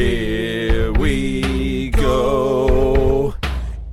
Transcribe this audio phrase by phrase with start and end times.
[0.00, 3.34] Here we go.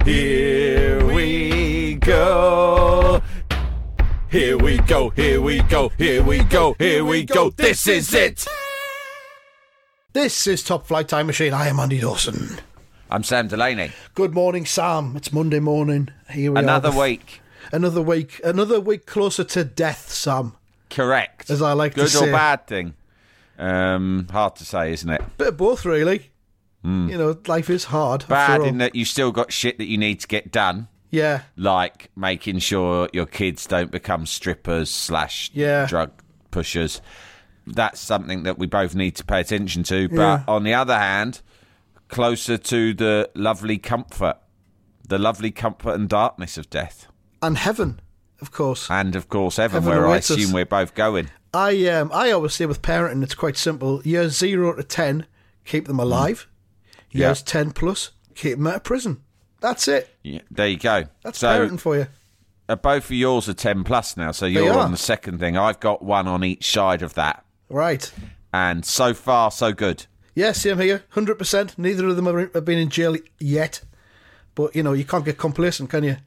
[0.05, 3.21] Here we go.
[4.31, 5.09] Here we go.
[5.09, 5.89] Here we go.
[5.97, 6.75] Here we go.
[6.79, 7.49] Here we go.
[7.49, 8.47] This is it.
[10.13, 11.51] This is Top Flight Time Machine.
[11.53, 12.57] I am Andy Dawson.
[13.11, 13.91] I'm Sam Delaney.
[14.15, 15.17] Good morning, Sam.
[15.17, 16.07] It's Monday morning.
[16.29, 16.63] Here we are.
[16.63, 17.01] Another are.
[17.01, 17.41] week.
[17.73, 18.39] Another week.
[18.45, 20.53] Another week closer to death, Sam.
[20.89, 21.49] Correct.
[21.49, 22.19] As I like to say.
[22.19, 22.29] Good say.
[22.29, 22.93] or bad thing?
[23.57, 25.21] Um, hard to say, isn't it?
[25.37, 26.31] Bit of both, really.
[26.83, 28.23] You know, life is hard.
[28.29, 31.41] Bad in that you still got shit that you need to get done, Yeah.
[31.57, 35.85] like making sure your kids don't become strippers slash Yeah.
[35.85, 36.11] drug
[36.49, 37.01] pushers.
[37.65, 40.07] That's something that we both need to pay attention to.
[40.07, 40.43] But Yeah.
[40.47, 41.41] on the other hand,
[42.07, 44.37] closer to the lovely comfort,
[45.05, 47.07] the lovely comfort and darkness of death,
[47.41, 47.99] And heaven,
[48.39, 48.89] of course.
[48.89, 50.37] and of course heaven, Heaven where I awaits us.
[50.37, 51.31] assume we're both going.
[51.57, 54.01] I um I always say with parenting, it's quite simple.
[54.03, 55.25] Years zero to ten,
[55.65, 56.47] keep them alive.
[57.11, 57.27] Yeah.
[57.27, 59.23] Years ten plus, keep them out of prison.
[59.59, 60.15] That's it.
[60.21, 61.05] Yeah, there you go.
[61.23, 62.07] That's so, parenting for you.
[62.69, 65.57] Uh, both of yours are 10 plus now, so you're on the second thing.
[65.57, 67.45] I've got one on each side of that.
[67.69, 68.11] Right.
[68.53, 70.05] And so far, so good.
[70.35, 71.03] yes Yeah, same here.
[71.09, 71.79] Hundred percent.
[71.79, 73.81] Neither of them have have been in jail yet,
[74.53, 76.17] but you know you can't get complacent, can you?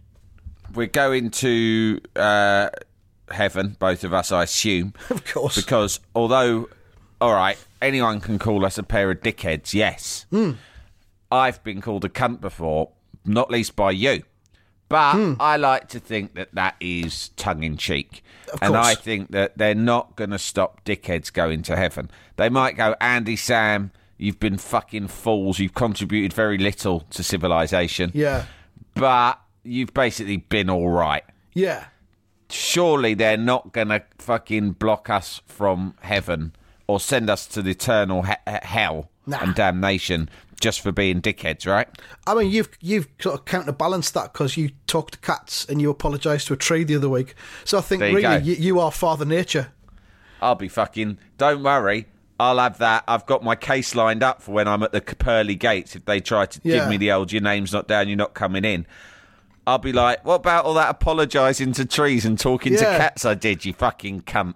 [0.75, 2.71] We're going to uh,
[3.33, 4.95] heaven, both of us, I assume.
[5.11, 5.57] Of course.
[5.57, 6.69] Because although,
[7.21, 10.27] all right, anyone can call us a pair of dickheads, yes.
[10.31, 10.53] Hmm.
[11.31, 12.91] I've been called a cunt before,
[13.25, 14.23] not least by you.
[14.89, 15.35] But Hmm.
[15.39, 18.25] I like to think that that is tongue in cheek.
[18.53, 22.11] Of And I think that they're not going to stop dickheads going to heaven.
[22.37, 25.61] They might go, Andy, Sam, you've been fucking fools.
[25.61, 28.11] You've contributed very little to civilization.
[28.15, 28.47] yeah,
[28.95, 31.23] But you've basically been all right
[31.55, 31.87] yeah.
[32.51, 36.53] Surely they're not going to fucking block us from heaven
[36.87, 39.39] or send us to the eternal he- he- hell Nah.
[39.43, 40.29] and damnation
[40.61, 41.89] just for being dickheads, right?
[42.27, 45.89] I mean, you've you've sort of counterbalanced that because you talked to cats and you
[45.91, 47.35] apologised to a tree the other week.
[47.65, 48.45] So I think There you really go.
[48.45, 49.73] you, you are Father Nature.
[50.43, 51.19] I'll be fucking.
[51.39, 52.07] Don't worry.
[52.39, 53.05] I'll have that.
[53.07, 55.95] I've got my case lined up for when I'm at the pearly gates.
[55.97, 56.77] If they try to Yeah.
[56.81, 58.87] give me the old, your name's not down, you're not coming in.
[59.67, 63.35] I'll be like, what about all that apologising to trees and talking to cats I
[63.35, 64.55] did, you fucking cunt?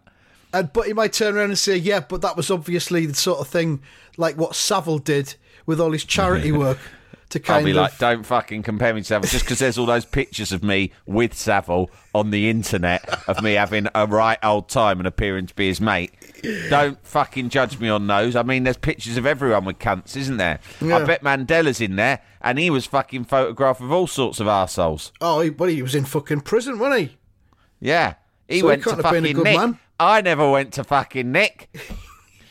[0.53, 3.41] And but he might turn around and say, "Yeah, but that was obviously the sort
[3.41, 3.83] of thing
[4.17, 5.35] like what Savile did
[5.67, 6.79] with all his charity work
[7.35, 9.79] to kind I'll be of." like, don't fucking compare me to Savile just because there's
[9.79, 14.39] all those pictures of me with Savile on the internet of me having a right
[14.43, 16.13] old time and appearing to be his mate.
[16.71, 18.37] Don't fucking judge me on those.
[18.37, 20.61] I mean, there's pictures of everyone with cunts, isn't there?
[20.81, 20.99] Yeah.
[20.99, 25.11] I bet Mandela's in there and he was fucking photographed with all sorts of arseholes.
[25.21, 27.17] oh, he, but he was in fucking prison, wasn't he?
[27.81, 28.15] Yeah.
[28.49, 29.57] He So he went to been a fucking Nick.
[29.57, 29.79] man.
[29.99, 31.75] I never went to fucking Nick.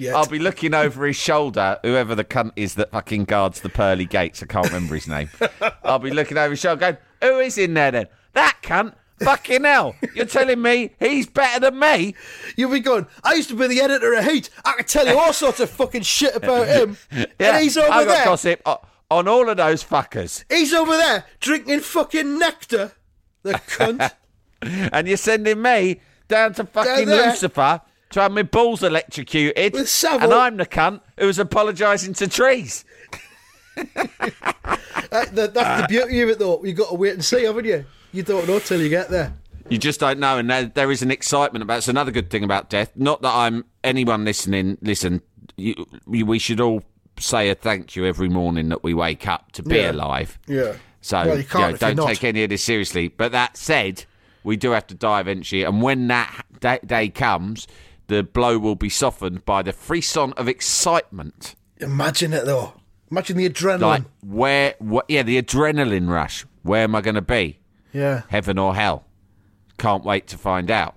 [0.03, 0.15] Yeah.
[0.17, 4.05] I'll be looking over his shoulder, whoever the cunt is that fucking guards the pearly
[4.05, 4.43] gates.
[4.43, 5.29] I can't remember his name.
[5.83, 8.07] I'll be looking over his shoulder going, who is in there then?
[8.33, 8.95] That cunt?
[9.19, 9.95] Fucking hell.
[10.15, 12.15] You're telling me he's better than me?
[12.57, 14.49] You'll be going, I used to be the editor of Heat.
[14.65, 16.97] I could tell you all sorts of fucking shit about him.
[17.11, 18.25] Yeah, and he's over I've got there.
[18.25, 18.67] gossip
[19.09, 20.43] on all of those fuckers.
[20.49, 22.91] He's over there drinking fucking nectar.
[23.43, 24.11] The cunt.
[24.93, 25.99] And you're sending me
[26.29, 27.27] down to fucking there.
[27.31, 27.81] Lucifer
[28.13, 29.75] to have my balls electrocuted.
[29.87, 30.23] Savile.
[30.23, 32.85] And I'm the cunt who's apologising to trees.
[35.11, 36.63] Uh, the- that's the beauty of it, though.
[36.63, 37.85] You've got to wait and see, haven't you?
[38.11, 39.33] You don't know till you get there.
[39.69, 41.77] You just don't know, and there, there is an excitement about.
[41.79, 42.91] It's another good thing about death.
[42.95, 44.77] Not that I'm anyone listening.
[44.81, 45.21] Listen,
[45.55, 45.75] you,
[46.09, 46.81] you, we should all
[47.19, 49.91] say a thank you every morning that we wake up to be Yeah.
[49.91, 50.39] alive.
[50.47, 50.73] Yeah.
[51.01, 53.07] So Well, you can't know, you're don't take any of this seriously.
[53.09, 54.05] But that said,
[54.43, 57.67] we do have to die eventually, and when that da- day comes,
[58.07, 61.55] the blow will be softened by the frisson of excitement.
[61.77, 62.73] Imagine it, though.
[63.11, 63.81] Imagine the adrenaline.
[63.81, 66.45] Like where, wh- yeah, the adrenaline rush.
[66.63, 67.59] Where am I going to be?
[67.91, 68.23] yeah.
[68.29, 69.05] Heaven or hell?
[69.77, 70.95] Can't wait to find out.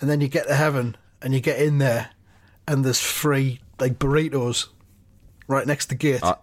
[0.00, 2.10] And then you get to heaven and you get in there
[2.66, 4.68] and there's free, like, burritos
[5.48, 6.20] right next to the gate.
[6.22, 6.38] oh,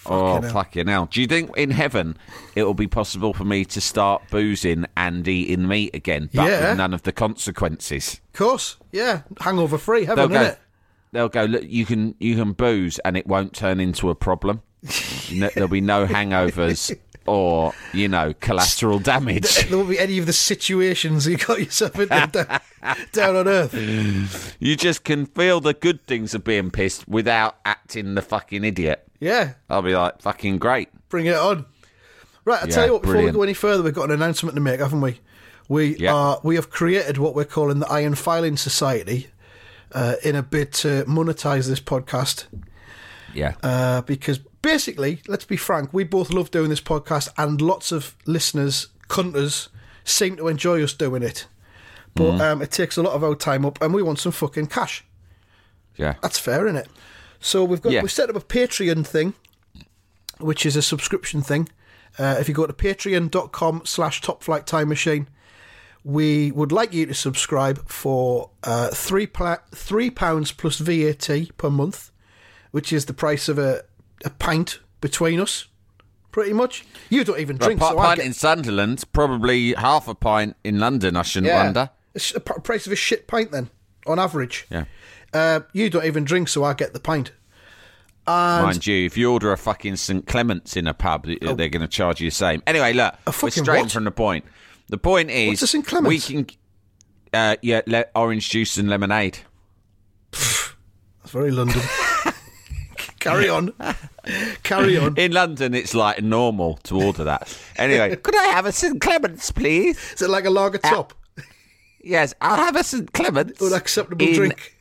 [0.00, 0.50] Fucking oh, hell.
[0.52, 1.06] fucking hell.
[1.10, 2.16] Do you think in heaven
[2.56, 6.70] it will be possible for me to start boozing and eating meat again, but Yeah.
[6.70, 8.20] with none of the consequences?
[8.32, 8.78] Of course.
[8.92, 9.22] Yeah.
[9.40, 10.56] Hangover free, They'll heaven, go, innit?
[11.12, 11.44] they'll go.
[11.44, 14.62] Look, you can you can booze, and it won't turn into a problem.
[15.32, 16.96] no, there'll be no hangovers
[17.30, 19.68] or you know collateral damage.
[19.68, 22.60] There won't be any of the situations you got yourself into down,
[23.12, 24.56] down on Earth.
[24.58, 29.06] You just can feel the good things of being pissed without acting the fucking idiot.
[29.20, 30.88] Yeah, I'll be like, fucking great.
[31.08, 31.66] bring it on.
[32.44, 33.34] Right, I'll Yeah, tell you what, before brilliant.
[33.36, 35.20] we go any further, we've got an announcement to make, haven't we?
[35.68, 36.14] We Yeah.
[36.14, 39.28] are we have created what we're calling the Iron Filing Society
[39.92, 42.46] uh, in a bid to monetize this podcast.
[43.34, 43.54] Yeah.
[43.62, 48.14] uh, because basically, let's be frank, we both love doing this podcast, and lots of
[48.26, 49.68] listeners, cunters,
[50.04, 51.46] seem to enjoy us doing it.
[52.14, 52.40] But Mm.
[52.40, 55.04] um, it takes a lot of our time up, and we want some fucking cash.
[55.96, 56.14] yeah.
[56.22, 56.88] That's fair, isn't it?
[57.40, 58.02] So we've got Yeah.
[58.02, 59.34] we've set up a Patreon thing,
[60.38, 61.68] which is a subscription thing.
[62.18, 65.28] Uh, if you go to patreon.com slash top flight time machine,
[66.04, 71.70] we would like you to subscribe for uh, three pla- three pounds plus VAT per
[71.70, 72.10] month,
[72.70, 73.82] which is the price of a,
[74.24, 75.66] a pint between us,
[76.32, 76.84] pretty much.
[77.08, 80.14] You don't even A drink, pi- so I pint get, in Sunderland, probably half a
[80.14, 81.16] pint in London.
[81.16, 81.90] I shouldn't wonder.
[82.14, 83.70] It's the price of a shit pint then,
[84.06, 84.66] on average.
[84.70, 84.84] Yeah.
[85.32, 87.32] Uh, you don't even drink, so I get the pint.
[88.26, 91.88] Mind you, if you order a fucking St Clements in a pub, they're going to
[91.88, 92.62] charge you the same.
[92.66, 93.48] Anyway, look, we're Oh.
[93.48, 93.92] straying what?
[93.92, 94.44] from the point.
[94.88, 95.84] The point is, What's a St.
[95.86, 96.28] Clement's?
[96.28, 96.46] we can,
[97.32, 99.38] uh, yeah, le- orange juice and lemonade.
[100.32, 100.74] That's
[101.32, 101.80] very London.
[103.20, 103.72] Carry on.
[104.62, 105.16] Carry on.
[105.16, 107.56] In London, it's like normal to order that.
[107.76, 109.96] Anyway, could I have a St Clements, please?
[110.14, 111.14] Is it like a lager uh, top?
[112.02, 113.60] Yes, I'll have a St Clements.
[113.62, 114.76] Unacceptable in- drink.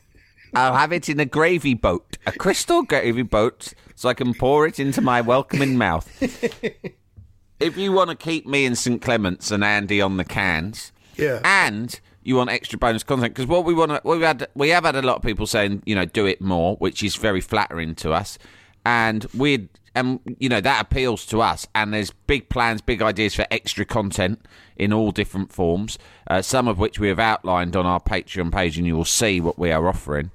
[0.55, 4.65] I'll have it in a gravy boat, a crystal gravy boat, so I can pour
[4.65, 6.09] it into my welcoming mouth.
[7.59, 11.39] if you want to keep me and St Clements and Andy on the cans, Yeah.
[11.43, 14.85] and you want extra bonus content, because what we want to, we've had, we have
[14.85, 17.95] had a lot of people saying, you know, do it more, which is very flattering
[17.95, 18.37] to us,
[18.85, 21.67] and we, and you know, that appeals to us.
[21.75, 24.39] And there's big plans, big ideas for extra content
[24.75, 28.77] in all different forms, uh, some of which we have outlined on our Patreon page,
[28.77, 30.31] and you will see what we are offering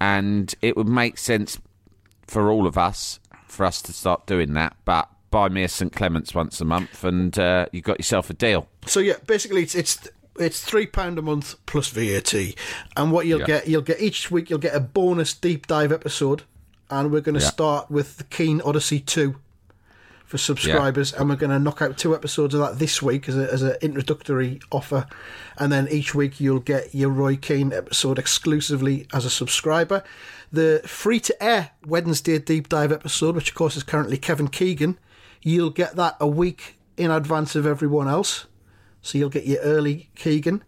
[0.00, 1.58] and it would make sense
[2.26, 4.76] for all of us for us to start doing that.
[4.84, 8.34] But buy me a St Clements once a month, and uh, you got yourself a
[8.34, 8.68] deal.
[8.86, 12.34] So yeah, basically it's it's it's three pound a month plus VAT,
[12.96, 13.46] and what you'll Yeah.
[13.46, 16.42] get you'll get each week you'll get a bonus deep dive episode,
[16.90, 17.50] and we're going to Yeah.
[17.50, 19.36] start with the Keane Odyssey two
[20.24, 23.36] for subscribers, and we're going to knock out two episodes of that this week as
[23.38, 25.06] a as an introductory offer,
[25.56, 30.02] and then each week you'll get your Roy Keane episode exclusively as a subscriber.
[30.52, 34.98] The free to air Wednesday deep dive episode, which of course is currently Kevin Keegan,
[35.42, 38.46] you'll get that a week in advance of everyone else.
[39.02, 40.62] So you'll get your early Keegan.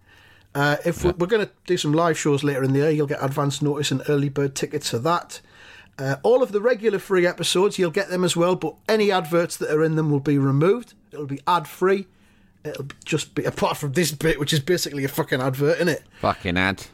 [0.54, 3.06] Uh, if we're, we're going to do some live shows later in the year, you'll
[3.06, 5.40] get advance notice and early bird tickets for that.
[5.98, 9.56] Uh, all of the regular free episodes, you'll get them as well, but any adverts
[9.58, 10.94] that are in them will be removed.
[11.12, 12.06] It'll be ad free.
[12.64, 16.02] It'll just be apart from this bit, which is basically a fucking advert, is it?
[16.20, 16.86] Fucking ad.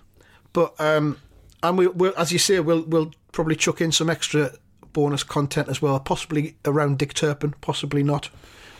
[0.52, 1.18] But um,
[1.62, 4.52] and we, we'll, as you say, we'll we'll probably chuck in some extra
[4.92, 8.30] bonus content as well, possibly around Dick Turpin, possibly not.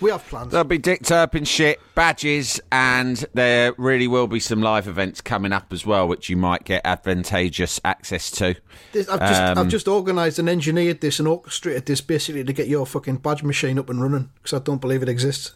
[0.01, 0.53] We have plans.
[0.53, 5.53] There'll be Dick Turpin shit, badges, and there really will be some live events coming
[5.53, 8.57] up as well, which you might get advantageous access to.
[8.93, 12.53] This, I've just Um, I've just organised and engineered this and orchestrated this basically to
[12.53, 15.53] get your fucking badge machine up and running because I don't believe it exists.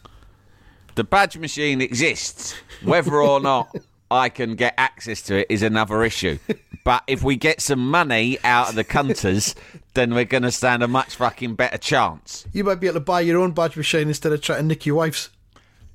[0.95, 2.55] The badge machine exists.
[2.83, 3.75] Whether or not
[4.11, 6.37] I can get access to it is another issue.
[6.83, 9.53] But if we get some money out of the cunters,
[9.93, 12.47] then we're going to stand a much fucking better chance.
[12.53, 14.87] You might be able to buy your own badge machine instead of trying to nick
[14.87, 15.29] your wife's.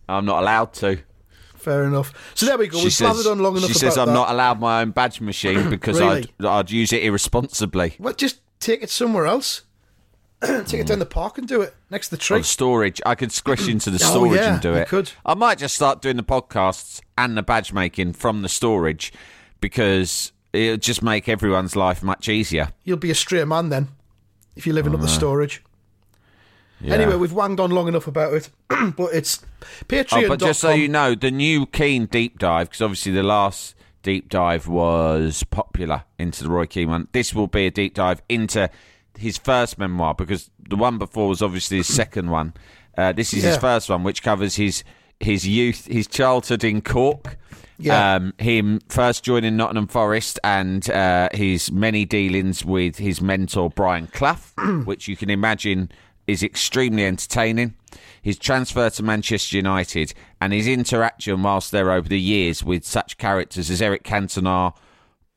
[0.08, 1.00] I'm not allowed to.
[1.56, 2.12] Fair enough.
[2.36, 2.78] So there we go.
[2.78, 4.14] She We've says, on long enough she says I'm that.
[4.14, 6.32] not allowed my own badge machine because Really?
[6.38, 7.96] I'd, I'd use it irresponsibly.
[7.98, 9.62] Well, just take it somewhere else.
[10.66, 12.38] take it down the park and do it next to the tree.
[12.38, 13.72] On storage, I could squish mm.
[13.72, 14.88] into the Oh, storage yeah, and do it.
[14.88, 15.12] could.
[15.24, 19.12] I might just start doing the podcasts and the badge making from the storage
[19.60, 22.68] because it'll just make everyone's life much easier.
[22.84, 23.88] You'll be a straight man then
[24.54, 25.62] if you're living up the oh, storage.
[26.80, 26.94] Yeah.
[26.94, 29.44] Anyway, we've wanged on long enough about it, but it's
[29.86, 30.24] Patreon.
[30.24, 33.74] Oh, but just so you know, the new Keane deep dive, because obviously the last
[34.02, 37.08] deep dive was popular into the Roy Keane one.
[37.12, 38.70] This will be a deep dive into
[39.18, 42.54] his first memoir, because the one before was obviously his second one.
[42.96, 44.84] Uh, this is his first one, which covers his
[45.20, 47.38] his youth, his childhood in Cork.
[47.78, 48.14] Yeah.
[48.14, 54.06] Um, him first joining Nottingham Forest and uh, his many dealings with his mentor Brian
[54.06, 54.38] Clough,
[54.84, 55.90] which you can imagine
[56.26, 57.74] is extremely entertaining.
[58.22, 63.18] His transfer to Manchester United and his interaction whilst there over the years with such
[63.18, 64.74] characters as Eric Cantona,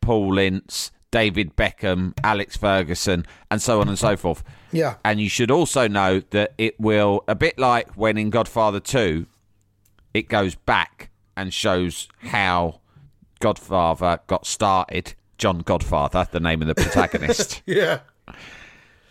[0.01, 4.43] Paul Ince, David Beckham, Alex Ferguson, and so on and so forth.
[4.71, 4.95] Yeah.
[5.03, 9.25] And you should also know that it will, a bit like when in Godfather 2,
[10.13, 12.81] it goes back and shows how
[13.39, 15.13] Godfather got started.
[15.37, 17.61] John Godfather, the name of the protagonist.
[17.65, 17.99] Yeah.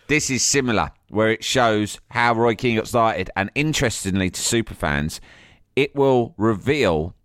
[0.07, 3.31] this is similar, where it shows how Roy Keane got started.
[3.35, 5.19] And interestingly, to superfans,
[5.75, 7.15] it will reveal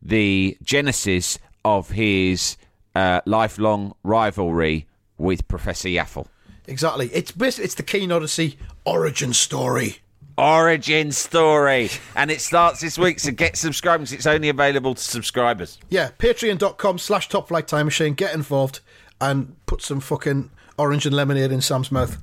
[0.00, 2.56] the genesis of his
[2.94, 6.26] uh, lifelong rivalry with Professor Yaffle.
[6.66, 7.10] Exactly.
[7.12, 9.98] It's basically it's the Keane Odyssey origin story.
[10.36, 11.90] Origin story.
[12.14, 14.12] And it starts this week, so get subscribers.
[14.12, 15.78] It's only available to subscribers.
[15.88, 18.14] Yeah, patreon.com slash top flight time machine.
[18.14, 18.80] Get involved
[19.20, 22.18] and put some fucking orange and lemonade in Sam's mouth.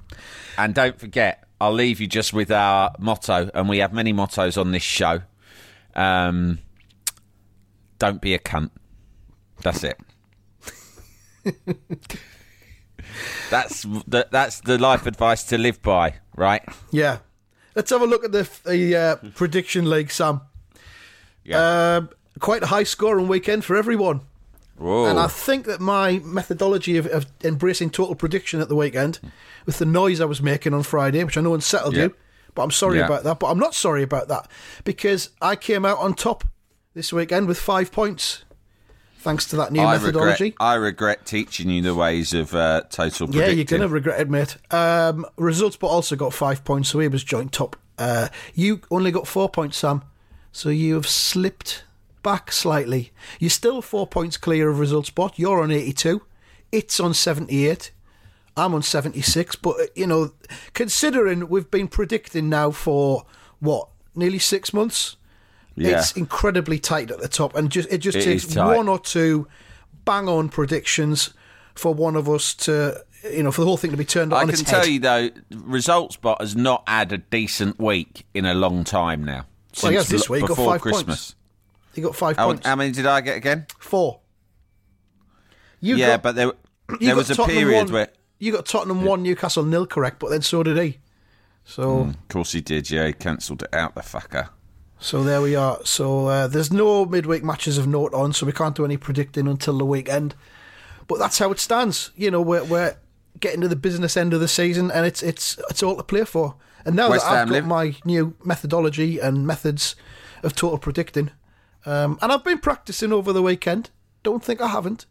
[0.58, 4.58] And don't forget, I'll leave you just with our motto, and we have many mottos
[4.58, 5.22] on this show.
[5.94, 6.60] Um,
[8.00, 8.70] don't be a cunt.
[9.62, 10.00] That's it.
[13.50, 16.64] that's the, that's the life advice to live by, right?
[16.92, 17.20] Yeah.
[17.76, 20.42] Let's have a look at the, the uh, prediction league, Sam.
[21.44, 21.98] Yeah.
[21.98, 22.10] Um,
[22.40, 24.22] quite a high scoring weekend for everyone.
[24.78, 25.06] Whoa.
[25.06, 29.20] And I think that my methodology of, of embracing total prediction at the weekend,
[29.66, 32.04] with the noise I was making on Friday, which I know unsettled Yeah.
[32.06, 32.16] you,
[32.56, 33.06] but I'm sorry Yeah.
[33.06, 33.40] about that.
[33.40, 34.50] But I'm not sorry about that
[34.84, 36.44] because I came out on top
[36.94, 38.44] this weekend with five points,
[39.26, 40.56] thanks to that new I regret, methodology.
[40.60, 44.30] I regret teaching you the ways of uh, total Yeah, you're going to regret it,
[44.30, 44.56] mate.
[44.70, 47.76] Um, results, but also got five points, so he was joint top.
[47.98, 50.04] Uh, you only got four points, Sam,
[50.52, 51.86] so you have slipped
[52.22, 53.12] back slightly.
[53.40, 56.22] You're still four points clear of results, but You're on 82.
[56.72, 57.92] It's on 78.
[58.56, 59.56] I'm on 76.
[59.56, 60.34] But, uh, you know,
[60.74, 63.26] considering we've been predicting now for,
[63.60, 65.18] what, nearly six months?
[65.76, 66.00] Yeah.
[66.00, 69.48] It's incredibly tight at the top, and just it just It takes one or two
[70.06, 71.34] bang on predictions
[71.74, 74.42] for one of us to, you know, for the whole thing to be turned I
[74.44, 74.90] on I can tell head.
[74.90, 79.46] you though, Results Bot has not had a decent week in a long time now.
[79.84, 80.98] Well, he Since this week, got before five points.
[81.04, 81.36] Christmas.
[81.96, 82.66] You got five How, points.
[82.66, 83.66] how many did I get again?
[83.80, 84.20] Four.
[85.82, 86.52] You yeah, got, but there
[87.00, 88.08] there got was a Tottenham period one, where,
[88.40, 91.00] you got Tottenham one, Newcastle nil correct, but then so did he.
[91.66, 92.90] So, hmm, of course, he did.
[92.90, 93.96] Yeah, he cancelled it out.
[93.96, 94.50] The fucker.
[95.06, 95.80] So there we are.
[95.84, 99.48] So uh, there's no midweek matches of note on, so we can't do any predicting
[99.48, 100.34] until the weekend.
[101.08, 102.10] But that's how it stands.
[102.16, 102.98] You know, we're we're
[103.40, 106.26] getting to the business end of the season, and it's it's it's all to play
[106.26, 106.56] for.
[106.86, 109.96] And now West that I've got live- my new methodology and methods
[110.42, 111.30] of total predicting,
[111.86, 113.92] um, and I've been practicing over the weekend.
[114.24, 115.06] Don't think I haven't.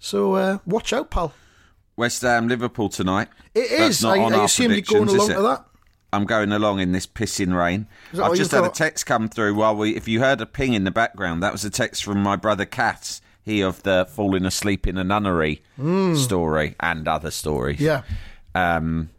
[0.00, 1.32] So uh, watch out, pal.
[1.94, 3.28] West Ham Liverpool tonight.
[3.54, 4.02] It That's is.
[4.02, 5.64] not I, on I assume you're going along to that.
[6.12, 7.86] I'm going along in this pissing rain.
[8.20, 9.96] I've just had a text come through while we.
[9.96, 12.64] If you heard a ping in the background, that was a text from my brother
[12.66, 13.20] Cass.
[13.44, 15.62] He of the falling asleep in a nunnery
[16.14, 17.80] story and other stories.
[17.80, 18.02] Yeah.
[18.54, 19.10] Um,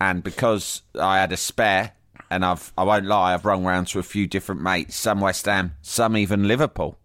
[0.00, 1.92] and because I had a spare,
[2.30, 5.46] and I've I won't lie, I've rung round to a few different mates, some West
[5.46, 6.98] Ham, some even Liverpool,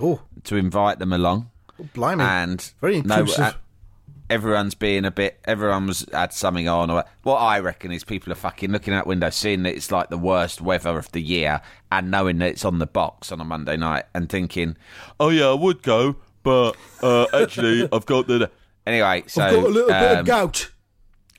[0.00, 1.50] Oh, to invite them along.
[1.94, 2.24] blimey.
[2.24, 3.40] And Very no, inclusive.
[3.44, 3.52] uh,
[4.30, 5.40] everyone's being a bit.
[5.44, 6.90] Everyone was had something on.
[6.90, 10.08] Or what I reckon is people are fucking looking out windows, seeing that it's like
[10.08, 11.60] the worst weather of the year,
[11.92, 14.76] and knowing that it's on the box on a Monday night, and thinking,
[15.18, 18.50] "Oh yeah, I would go, but uh, actually I've got the."
[18.86, 20.70] Anyway, so I've got a little bit um, of gout.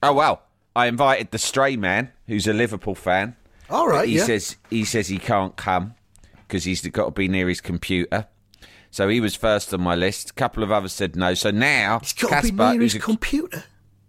[0.04, 0.44] Oh well,
[0.76, 3.36] I invited the stray man, who's a Liverpool fan.
[3.70, 4.26] All right, He yeah.
[4.26, 5.96] says he says he can't come
[6.48, 8.28] because he's got to be near his computer.
[8.92, 10.32] So he was first on my list.
[10.32, 11.34] A couple of others said no.
[11.34, 13.64] So now He's got to be near his a- computer.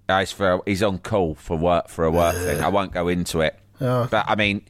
[0.08, 2.60] uh, he's, for, he's on call for work for a work thing.
[2.60, 3.58] I won't go into it.
[3.80, 4.08] Oh.
[4.10, 4.62] But I mean,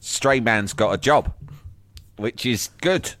[0.00, 1.32] Stray Man's got a job,
[2.16, 3.14] which is good.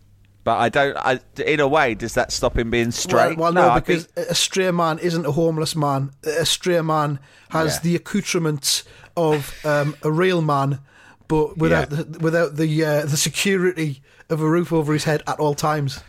[0.44, 0.96] But I don't.
[0.96, 3.36] I, in a way, does that stop him being Well, straight?
[3.36, 6.12] well, no, I because think- a stray man isn't a homeless man.
[6.24, 7.80] A stray man has Yeah.
[7.82, 8.84] the accoutrements
[9.16, 10.78] of um, a real man,
[11.26, 12.02] but without Yeah.
[12.06, 16.00] the, without the uh, the security of a roof over his head at all times.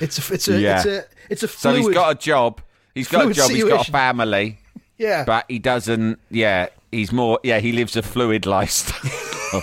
[0.00, 0.76] It's a it's a Yeah.
[0.78, 2.60] it's a it's a so he's got a job.
[2.94, 3.50] He's got a fluid job.
[3.50, 4.58] He's got a family.
[4.98, 6.18] yeah, but he doesn't.
[6.30, 7.38] Yeah, he's more.
[7.42, 9.62] Yeah, he lives a fluid lifestyle.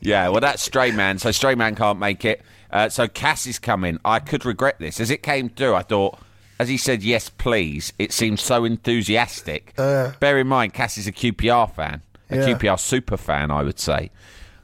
[0.00, 1.18] yeah, well, that's Stray Man.
[1.18, 2.42] So Stray Man can't make it.
[2.70, 3.98] Uh, so Cass is coming.
[4.04, 5.74] I could regret this as it came through.
[5.74, 6.18] I thought,
[6.58, 7.92] as he said, yes, please.
[7.98, 9.74] It seemed so enthusiastic.
[9.76, 12.46] Bear in mind, Cass is a QPR fan, a Uh.
[12.46, 12.54] Yeah.
[12.58, 14.10] QPR super fan, I would say.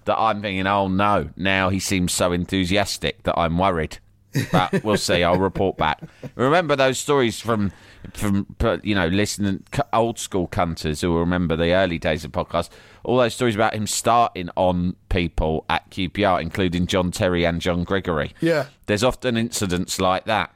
[0.04, 3.98] That I'm thinking, oh no, now he seems so enthusiastic that I'm worried.
[4.52, 5.22] But we'll see.
[5.22, 6.02] I'll report back.
[6.34, 7.72] Remember those stories from
[8.12, 8.46] from
[8.82, 12.68] you know listening old school cunters who will remember the early days of podcast.
[13.02, 17.84] All those stories about him starting on people at QPR, including John Terry and John
[17.84, 18.34] Gregory.
[18.40, 18.66] Yeah.
[18.86, 20.54] there's often incidents like that.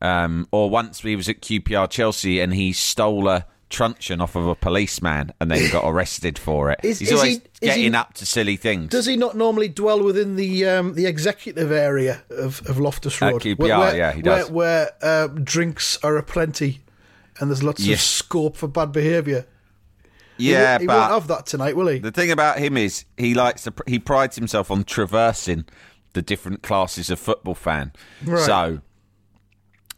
[0.00, 4.46] Um, or once he was at QPR Chelsea and he stole a truncheon off of
[4.46, 6.80] a policeman and then got arrested for it.
[6.82, 8.90] Is- He's is always he- getting he- up to silly things.
[8.90, 13.32] Does he not normally dwell within the um, the executive area of, of Loftus At
[13.32, 13.42] Road?
[13.42, 14.50] QPR, yeah, he does.
[14.50, 16.80] Where, where uh, drinks are aplenty
[17.40, 17.98] and there's lots Yes.
[17.98, 19.46] of scope for bad behaviour.
[20.38, 21.98] yeah, he, he but won't have that tonight, will he?
[21.98, 25.64] The thing about him is he likes to he prides himself on traversing
[26.12, 27.92] the different classes of football fan.
[28.24, 28.40] Right.
[28.44, 28.80] So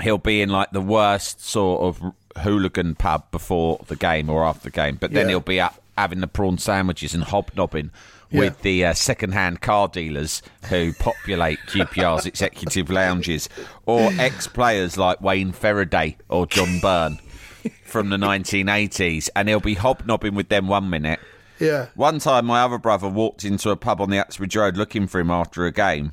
[0.02, 2.12] he'll be in like the worst sort of
[2.42, 5.30] hooligan pub before the game or after the game, but then Yeah.
[5.30, 7.90] he'll be up having the prawn sandwiches and hobnobbing
[8.30, 8.40] Yeah.
[8.40, 13.48] with the uh, second-hand car dealers who populate QPR's executive lounges,
[13.86, 17.18] or ex-players like Wayne Fereday or John Byrne
[17.84, 21.18] from the 1980s, and he'll be hobnobbing with them one minute.
[21.58, 21.86] Yeah.
[21.96, 25.18] One time, my other brother walked into a pub on the Uxbridge Road looking for
[25.18, 26.12] him after a game,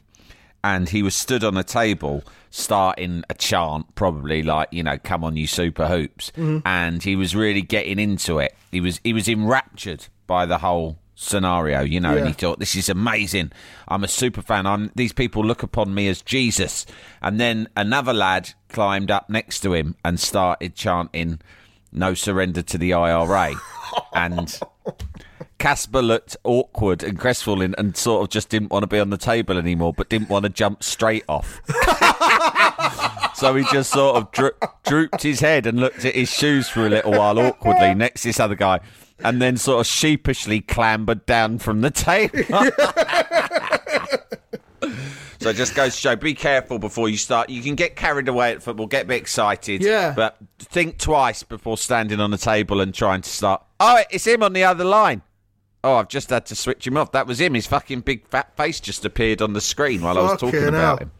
[0.63, 2.24] and he was stood on a table
[2.55, 6.59] starting a chant, probably like you know, "Come on, you Super Hoops," mm-hmm.
[6.65, 8.55] and he was really getting into it.
[8.71, 12.75] He was he was enraptured by the whole scenario, you know, and he thought, "This
[12.75, 13.51] is amazing.
[13.89, 14.65] I'm a super fan.
[14.65, 16.85] I'm these people look upon me as Jesus."
[17.21, 21.41] And then another lad climbed up next to him and started chanting,
[21.91, 23.53] "No surrender to the IRA,"
[24.13, 24.57] and.
[25.65, 29.17] Casper looked awkward and crestfallen and sort of just didn't want to be on the
[29.17, 31.60] table anymore, but didn't want to jump straight off.
[33.36, 34.51] so he just sort of dro-
[34.86, 38.27] drooped his head and looked at his shoes for a little while awkwardly next to
[38.27, 38.79] this other guy,
[39.22, 42.43] and then sort of sheepishly clambered down from the table.
[45.39, 47.51] So it just goes to show, be careful before you start.
[47.51, 49.84] You can get carried away at football, get a bit excited.
[49.84, 50.12] Yeah.
[50.15, 53.62] But think twice before standing on the table and trying to start.
[53.79, 55.22] Oh, it's him on the other line.
[55.86, 57.12] Oh, I've just had to switch him off.
[57.12, 57.54] That was him.
[57.54, 60.68] His fucking big fat face just appeared on the screen while I was Fucking talking
[60.68, 61.12] about him.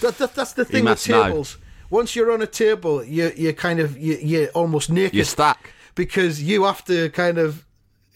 [0.00, 1.24] That, that, that's the thing with must know.
[1.24, 1.58] tables.
[1.90, 5.14] Once you're on a table, you you kind of you, you're almost naked.
[5.14, 5.72] You're stuck.
[5.96, 7.66] because you have to kind of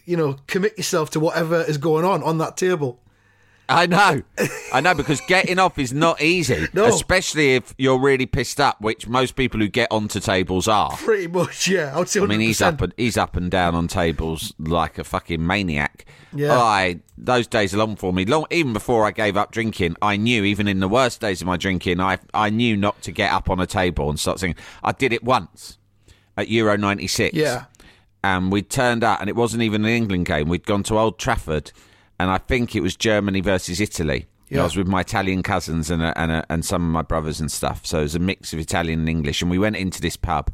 [0.05, 3.01] you know commit yourself to whatever is going on on that table.
[3.69, 4.23] I know.
[4.73, 6.85] I know because getting off is not easy, No.
[6.85, 10.91] especially if you're really pissed up, which most people who get onto tables are.
[10.97, 11.95] Pretty much, yeah.
[11.95, 12.21] I would say.
[12.21, 16.05] I mean, he's up and he's up and down on tables like a fucking maniac.
[16.35, 16.57] Yeah.
[16.57, 18.25] Oh, I those days are long for me.
[18.27, 21.47] Long even before I gave up drinking, I knew even in the worst days of
[21.47, 24.57] my drinking, I I knew not to get up on a table and start singing.
[24.83, 25.79] I did it once
[26.37, 27.35] at Euro '96.
[27.35, 27.65] Yeah.
[28.23, 30.49] and we turned out, and it wasn't even an England game.
[30.49, 31.73] We'd gone to Old Trafford,
[32.25, 34.25] and I think it was Germany versus Italy.
[34.49, 34.61] Yeah.
[34.61, 37.39] I was with my Italian cousins and a, and a, and some of my brothers
[37.39, 37.85] and stuff.
[37.85, 39.43] So it was a mix of Italian and English.
[39.43, 40.51] And we went into this pub,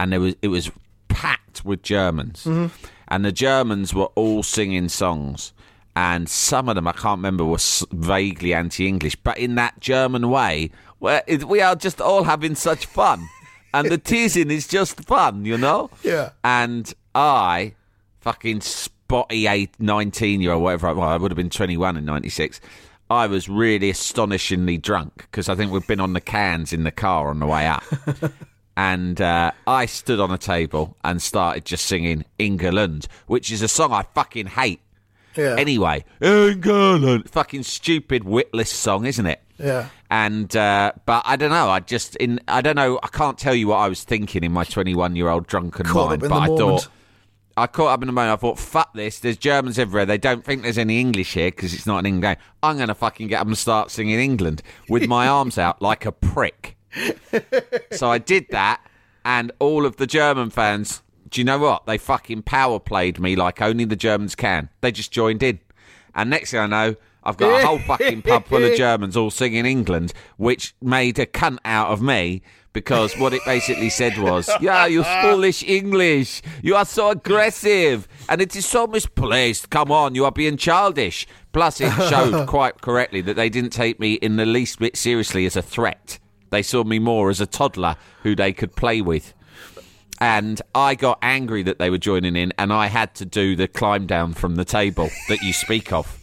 [0.00, 0.72] and there was it was
[1.06, 2.74] packed with Germans, mm-hmm.
[3.06, 5.52] and the Germans were all singing songs.
[5.94, 7.58] And some of them, I can't remember, were
[7.92, 12.86] vaguely anti-English, but in that German way, where it, we are just all having such
[12.86, 13.28] fun,
[13.72, 15.90] and the teasing is just fun, you know.
[16.02, 16.30] Yeah.
[16.42, 17.74] And I,
[18.20, 18.62] fucking
[19.14, 22.60] spotty eight, 19 year old, whatever, I- well, I would have been 21 in 96.
[23.10, 26.90] I was really astonishingly drunk because I think we'd been on the cans in the
[26.90, 27.84] car on the way up.
[28.76, 33.68] and uh, I stood on a table and started just singing England, which is a
[33.68, 34.80] song I fucking hate.
[35.36, 35.56] Yeah.
[35.58, 39.42] Anyway, England, fucking stupid, witless song, isn't it?
[39.58, 39.88] Yeah.
[40.10, 41.68] And uh, but I don't know.
[41.68, 43.00] I just in I don't know.
[43.02, 46.08] I can't tell you what I was thinking in my 21 year old drunken Caught
[46.08, 46.20] mind.
[46.22, 46.58] But I moment.
[46.58, 46.88] thought
[47.56, 48.32] I caught up in the moment.
[48.32, 49.20] I thought, fuck this.
[49.20, 50.06] There's Germans everywhere.
[50.06, 52.44] They don't think there's any English here because it's not an England game.
[52.62, 56.04] I'm going to fucking get up and start singing England with my arms out like
[56.04, 56.76] a prick.
[57.92, 58.80] so I did that,
[59.24, 61.02] and all of the German fans.
[61.28, 61.86] Do you know what?
[61.86, 64.68] They fucking power played me like only the Germans can.
[64.80, 65.58] They just joined in,
[66.14, 66.96] and next thing I know.
[67.26, 71.24] I've got a whole fucking pub full of Germans all singing England, which made a
[71.24, 72.42] cunt out of me
[72.74, 76.42] because what it basically said was, "Yeah, you foolish English.
[76.62, 79.70] You are so aggressive, and it is so misplaced.
[79.70, 83.98] Come on, you are being childish." Plus, it showed quite correctly that they didn't take
[83.98, 86.18] me in the least bit seriously as a threat.
[86.50, 89.32] They saw me more as a toddler who they could play with.
[90.20, 93.66] And I got angry that they were joining in, and I had to do the
[93.68, 96.18] climb down from the table that you speak of.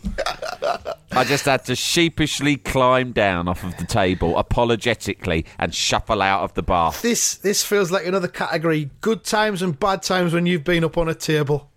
[1.12, 6.44] I just had to sheepishly climb down off of the table, apologetically, and shuffle out
[6.44, 6.94] of the bar.
[7.02, 10.98] This this feels like another category: good times and bad times when you've been up
[10.98, 11.70] on a table.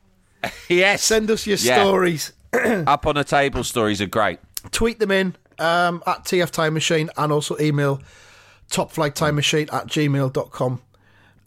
[0.69, 1.83] Yes, Send us your Yeah.
[1.83, 2.33] stories.
[2.53, 4.39] up on a table stories are great.
[4.71, 8.01] Tweet them in um, at TF Time Machine and also email
[8.71, 10.83] topflighttimemachine at gmail.com.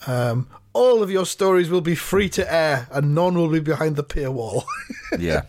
[0.08, 3.96] Um, all of your stories will be free to air and none will be behind
[3.96, 4.64] the paywall.
[5.18, 5.44] Yeah,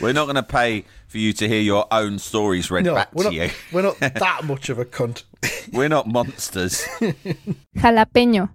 [0.00, 3.10] we're not going to pay for you to hear your own stories read No, back
[3.10, 3.50] to not, you.
[3.72, 5.24] we're not that much of a cunt.
[5.72, 6.82] We're not monsters.
[7.76, 8.50] Jalapeño.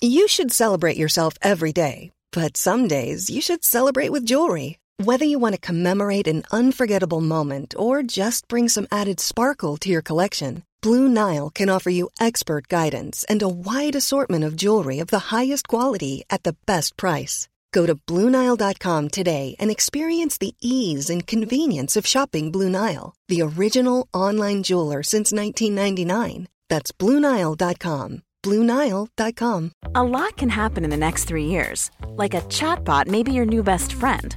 [0.00, 4.78] You should celebrate yourself every day, but some days you should celebrate with jewelry.
[4.98, 9.88] Whether you want to commemorate an unforgettable moment or just bring some added sparkle to
[9.88, 15.00] your collection, Blue Nile can offer you expert guidance and a wide assortment of jewelry
[15.00, 17.48] of the highest quality at the best price.
[17.72, 23.42] Go to BlueNile.com today and experience the ease and convenience of shopping Blue Nile, the
[23.42, 26.46] original online jeweler since 1999.
[26.68, 28.22] That's BlueNile.com.
[28.44, 29.72] BlueNile.com.
[29.96, 31.90] A lot can happen in the next three years.
[32.06, 34.36] Like a chatbot may be your new best friend.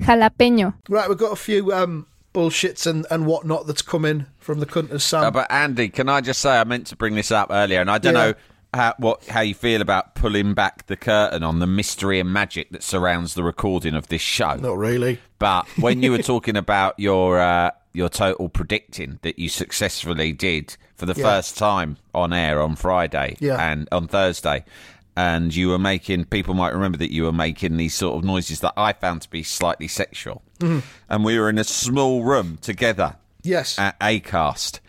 [0.00, 0.74] Jalapeño.
[0.88, 5.04] Right, we've got a few um, bullshits and, and whatnot that's coming from the cunters,
[5.04, 5.24] Sam.
[5.24, 7.90] Uh, but Andy, can I just say I meant to bring this up earlier, and
[7.90, 8.26] I don't Yeah.
[8.28, 8.34] know
[8.74, 12.68] how what how you feel about pulling back the curtain on the mystery and magic
[12.70, 14.56] that surrounds the recording of this show.
[14.56, 15.18] Not really.
[15.38, 20.76] But when you were talking about your uh, your total predicting that you successfully did
[20.94, 21.24] for the Yeah.
[21.24, 23.56] first time on air on Friday Yeah.
[23.72, 24.64] and on Thursday,
[25.16, 28.60] and you were making people might remember that you were making these sort of noises
[28.60, 30.80] that I found to be slightly sexual, Mm-hmm.
[31.08, 33.78] and we were in a small room together Yes.
[33.78, 34.80] at Acast.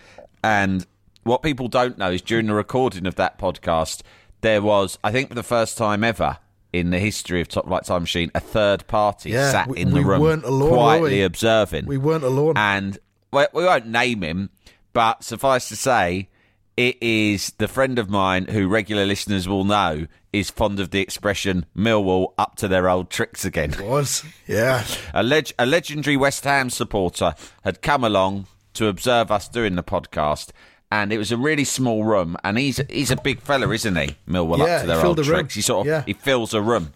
[0.43, 0.85] And
[1.23, 4.01] what people don't know is during the recording of that podcast,
[4.41, 6.37] there was, I think, for the first time ever
[6.73, 9.89] in the history of Top Flight Time Machine, a third party Yeah, sat we- in
[9.89, 11.23] the we room weren't alone, were quietly we?
[11.23, 11.85] observing.
[11.85, 12.53] we weren't alone.
[12.55, 12.97] And
[13.31, 14.49] we, we won't name him,
[14.93, 16.29] but suffice to say,
[16.77, 20.99] it is the friend of mine who regular listeners will know is fond of the
[21.01, 23.73] expression Millwall up to their old tricks again.
[23.81, 24.23] was.
[24.47, 24.85] Yeah.
[25.13, 29.83] A, leg- a legendary West Ham supporter had come along to observe us doing the
[29.83, 30.51] podcast,
[30.91, 32.37] and it was a really small room.
[32.43, 34.15] And he's he's a big fella, isn't he?
[34.29, 35.55] Millwall Yeah, up to their old the tricks.
[35.55, 36.03] He sort of Yeah.
[36.05, 36.93] he fills a room,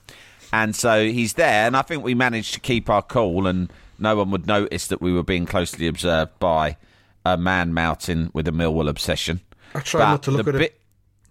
[0.53, 1.65] and so he's there.
[1.65, 5.01] And I think we managed to keep our cool, and no one would notice that
[5.01, 6.77] we were being closely observed by
[7.25, 9.41] a man mountain with a Millwall obsession.
[9.75, 10.59] I try But not to look at it.
[10.59, 10.81] bit,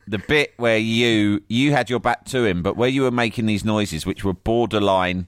[0.07, 3.47] The bit where you you had your back to him, but where you were making
[3.47, 5.27] these noises, which were borderline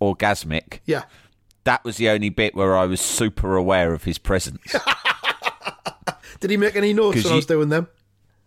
[0.00, 1.04] orgasmic, Yeah.
[1.64, 4.74] that was the only bit where I was super aware of his presence.
[6.40, 7.88] Did he make any noise when I was doing them?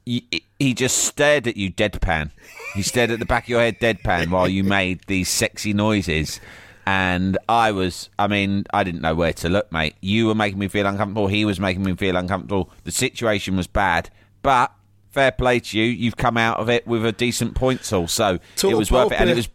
[0.06, 0.28] he,
[0.60, 2.32] he just stared at you deadpan.
[2.76, 6.40] He stared at the back of your head deadpan while you made these sexy noises.
[6.86, 9.96] And I was, I mean, I didn't know where to look, mate.
[10.02, 11.28] You were making me feel uncomfortable.
[11.28, 12.70] He was making me feel uncomfortable.
[12.84, 14.10] The situation was bad.
[14.42, 14.74] But
[15.10, 15.86] fair play to you.
[15.86, 18.08] You've come out of it with a decent points haul.
[18.08, 19.22] So Total it was worth it.
[19.22, 19.48] And it was,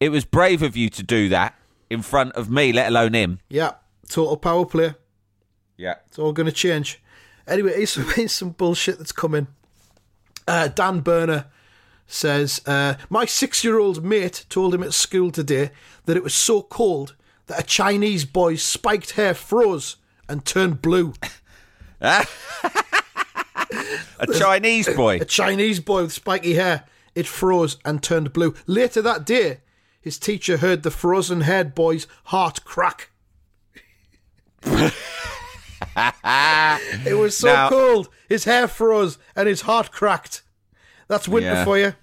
[0.00, 1.54] it was brave of you to do that
[1.88, 3.38] in front of me, let alone him.
[3.48, 3.74] Yeah.
[4.08, 4.94] Total power play.
[5.76, 5.94] Yeah.
[6.08, 7.00] It's all going to change.
[7.46, 9.46] Anyway, here's some, here's some bullshit that's coming.
[10.48, 11.46] Uh, Dan Burner
[12.12, 15.70] says, uh, My six year old mate told him at school today
[16.04, 17.14] that it was so cold
[17.46, 19.96] that a Chinese boy's spiked hair froze
[20.28, 21.14] and turned blue.
[24.20, 25.16] A Chinese boy.
[25.16, 28.54] A Chinese boy with spiky hair, it froze and turned blue.
[28.66, 29.60] Later that day,
[30.00, 33.10] his teacher heard the frozen haired boy's heart crack.
[34.64, 34.92] it
[37.18, 38.08] was so Now- cold.
[38.28, 40.42] His hair froze and his heart cracked.
[41.08, 41.64] That's winter Yeah.
[41.64, 41.94] for you.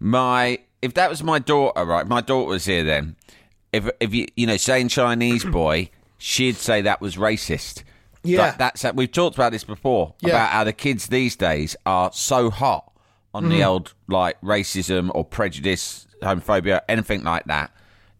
[0.00, 2.06] My if that was my daughter, right?
[2.06, 3.16] My daughter was here then.
[3.72, 7.82] If if you you know saying Chinese boy, she'd say that was racist.
[8.24, 8.50] Yeah.
[8.50, 10.30] But that's we've talked about this before Yeah.
[10.30, 12.90] about how the kids these days are so hot
[13.34, 13.52] on Mm-hmm.
[13.52, 17.70] the old like racism or prejudice, homophobia, anything like that.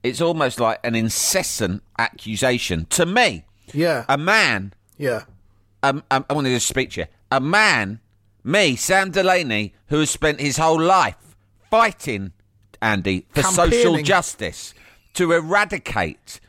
[0.02, 3.44] It's almost like an incessant accusation to me.
[3.74, 4.04] Yeah.
[4.08, 5.24] A man yeah.
[5.82, 7.06] um, um, I want to just speak to you.
[7.30, 8.00] A man,
[8.44, 11.27] me, Sam Delaney, who has spent his whole life
[11.70, 12.32] fighting,
[12.80, 14.74] Andy, for social justice,
[15.14, 16.40] to eradicate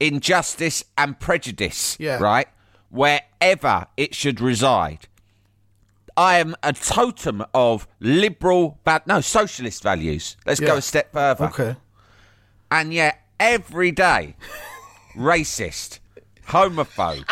[0.00, 2.18] injustice and prejudice, Yeah.
[2.18, 2.48] right?
[2.90, 5.06] Wherever it should reside.
[6.16, 10.36] I am a totem of liberal, but no, socialist values.
[10.44, 10.66] Let's Yeah.
[10.68, 11.76] go a step further Okay.
[12.70, 14.36] and yet every day
[15.16, 15.98] racist
[16.48, 17.28] homophobe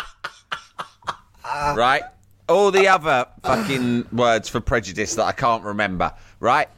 [1.75, 2.03] right
[2.49, 6.69] all the other fucking words for prejudice that i can't remember right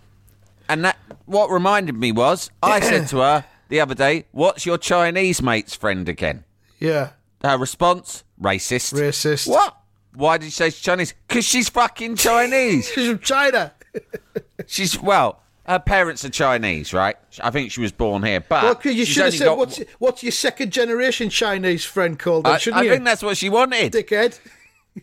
[0.69, 4.78] and that what reminded me was i said to her the other day, what's your
[4.78, 6.43] Chinese mate's friend again?
[6.80, 7.12] Yeah.
[7.43, 8.93] Her response, racist.
[8.93, 9.47] Racist.
[9.47, 9.76] What?
[10.13, 11.15] Why did you say she's Chinese?
[11.28, 12.88] Because she's fucking Chinese.
[12.93, 13.73] She's from China.
[14.67, 17.15] she's, well, her parents are Chinese, right?
[17.41, 18.86] I think she was born here, but.
[18.86, 22.54] Well, you should have said, got- what's, what's your second generation Chinese friend called then,
[22.54, 22.91] I, shouldn't I you?
[22.91, 23.91] think that's what she wanted.
[23.91, 24.39] Dickhead.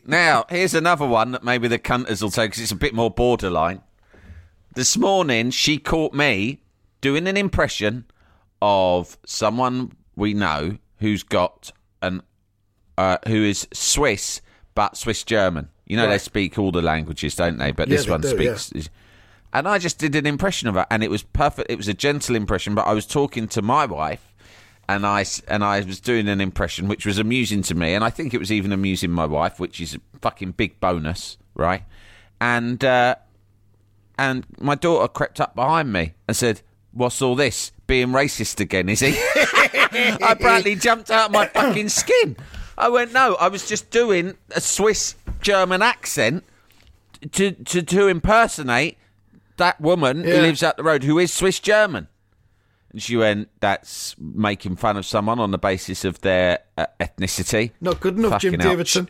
[0.07, 3.11] Now, here's another one that maybe the cunters will take because it's a bit more
[3.11, 3.83] borderline.
[4.75, 6.61] This morning, she caught me
[7.01, 8.05] doing an impression
[8.63, 12.23] of someone we know who's got an
[12.97, 14.41] uh, who is Swiss
[14.75, 15.71] but Swiss German.
[15.87, 17.73] You know they speak all the languages, don't they?
[17.73, 18.89] But Yeah, this they one do, speaks.
[19.53, 21.69] And I just did an impression of her, and it was perfect.
[21.69, 24.33] It was a gentle impression, but I was talking to my wife,
[24.89, 28.11] and I and I was doing an impression which was amusing to me, and I
[28.11, 31.83] think it was even amusing my wife, which is a fucking big bonus, right?
[32.41, 33.17] And uh,
[34.21, 36.61] and my daughter crept up behind me and said,
[36.93, 37.73] "What's all this?
[37.87, 42.37] Being racist again, is he?" I proudly jumped out of my fucking skin.
[42.77, 46.45] I went, "No, I was just doing a Swiss German accent
[47.33, 48.99] to to to impersonate
[49.57, 52.07] that woman who lives up the road who is Swiss German."
[52.93, 57.71] And she went, "That's making fun of someone on the basis of their uh, ethnicity."
[57.81, 58.69] Not good enough, Jim Fucking.
[58.69, 59.09] Davidson.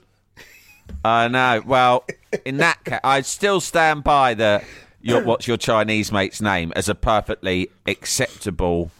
[1.05, 1.63] I know.
[1.67, 2.05] Well,
[2.45, 4.63] in that case, I'd still stand by the
[5.03, 8.91] your, what's your Chinese mate's name as a perfectly acceptable,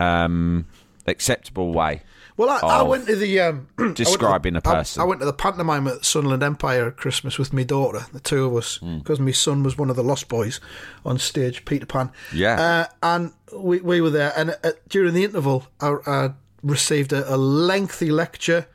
[0.00, 0.66] um,
[1.06, 2.02] acceptable way.
[2.38, 5.00] Well, I, I went to the um, describing the- a person.
[5.00, 8.20] I, I went to the pantomime at Sunderland Empire at Christmas with my daughter, the
[8.20, 8.98] two of us, Hmm.
[8.98, 10.60] because my son was one of the Lost Boys
[11.04, 12.10] on stage, Peter Pan.
[12.34, 12.60] Yeah.
[12.60, 16.30] uh, and we we were there, and uh, during the interval, I, I
[16.62, 18.66] received a, a lengthy lecture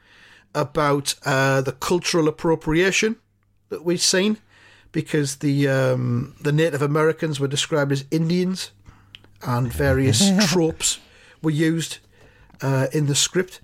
[0.55, 3.17] about uh, the cultural appropriation
[3.69, 4.37] that we've seen,
[4.91, 8.71] because the um, the Native Americans were described as Indians,
[9.41, 10.99] and various tropes
[11.41, 11.97] were used
[12.61, 13.61] uh, in the script.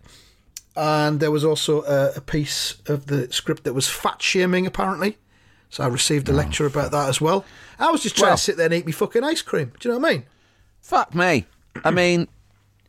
[0.76, 5.18] And there was also a, a piece of the script that was fat shaming, apparently.
[5.70, 7.46] So I received a lecture about that as well.
[7.80, 9.74] I was just trying Well- to sit there and eat me fucking ice cream.
[9.80, 10.24] Do you know what I mean?
[10.80, 11.46] Fuck me.
[11.84, 12.28] I mean,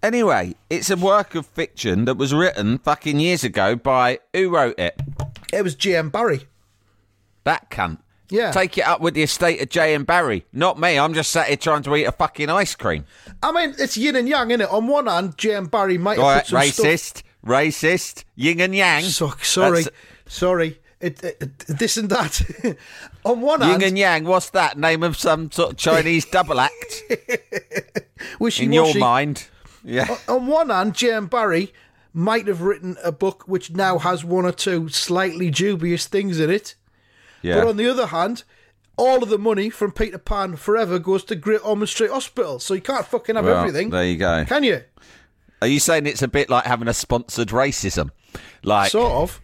[0.02, 4.78] anyway, it's a work of fiction that was written fucking years ago by who wrote
[4.78, 5.00] it?
[5.52, 6.10] It was J.M.
[6.10, 6.46] Barrie.
[7.44, 7.98] That cunt.
[8.30, 8.50] Yeah.
[8.50, 9.94] Take it up with the estate of J.
[9.94, 10.04] M.
[10.04, 10.44] Barrie.
[10.52, 10.98] Not me.
[10.98, 13.04] I'm just sat here trying to eat a fucking ice cream.
[13.42, 14.70] I mean, it's yin and yang, isn't it?
[14.70, 15.66] On one hand, J.M.
[15.66, 17.22] Barrie might have right, put some racist, stuff.
[17.46, 19.02] racist, yin and yang.
[19.04, 20.78] So, sorry, That's- sorry.
[21.00, 22.76] It, it, it- this and that.
[23.24, 24.76] On one hand Yin hand, and yang, what's that?
[24.76, 27.02] Name of some sort of Chinese double act
[28.38, 29.48] wishy in your mind?
[29.84, 30.16] Yeah.
[30.28, 31.26] On one hand, J.M.
[31.26, 31.72] Barrie
[32.12, 36.50] might have written a book which now has one or two slightly dubious things in
[36.50, 36.74] it.
[37.42, 37.56] Yeah.
[37.56, 38.44] But on the other hand,
[38.96, 42.74] all of the money from Peter Pan Forever goes to Great Ormond Street Hospital, so
[42.74, 43.90] you can't fucking have Well, everything.
[43.90, 44.44] There you go.
[44.46, 44.82] Can you?
[45.62, 48.10] Are you saying it's a bit like having a sponsored racism?
[48.62, 49.40] Like, Sort of.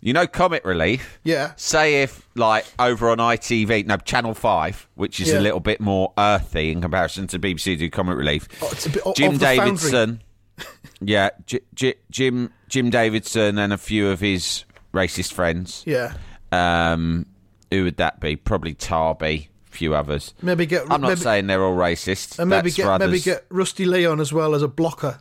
[0.00, 1.18] you know, Comic Relief?
[1.24, 1.52] Yeah.
[1.56, 5.38] Say if, like, over on ITV, no, Channel 5, which is Yeah.
[5.38, 8.48] a little bit more earthy in comparison to BBC do Comic Relief.
[8.62, 9.38] Oh, it's a bit Jim.
[9.38, 10.22] Davidson.
[11.00, 15.82] yeah, J- J- Jim Jim Davidson and a few of his racist friends.
[15.86, 16.14] Yeah.
[16.54, 17.26] Um,
[17.70, 18.36] who would that be?
[18.36, 20.34] Probably Tarby, a few others.
[20.42, 20.82] Maybe get.
[20.82, 22.38] I'm not maybe, saying they're all racist.
[22.38, 25.18] And maybe That's get maybe get Rusty Leon as well as a blocker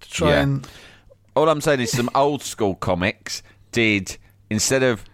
[0.00, 0.42] to try Yeah.
[0.42, 0.68] and.
[1.34, 4.16] All I'm saying is some old school comics did
[4.48, 5.04] instead of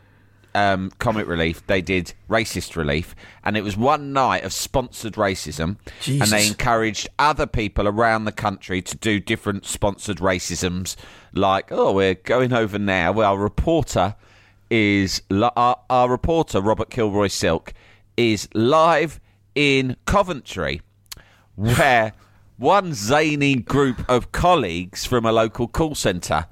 [0.55, 5.79] um, comic relief, they did racist relief, and it was one night of sponsored racism,
[6.07, 10.95] and they encouraged other people around the country to do different sponsored racisms.
[11.33, 13.11] Like, oh, we're going over now.
[13.13, 14.15] Well, our reporter
[14.73, 17.75] is our, our reporter Robert Kilroy Silk
[18.17, 19.21] is live
[19.55, 20.81] in Coventry
[21.57, 22.15] where
[22.57, 26.47] one zany group of colleagues from a local call centre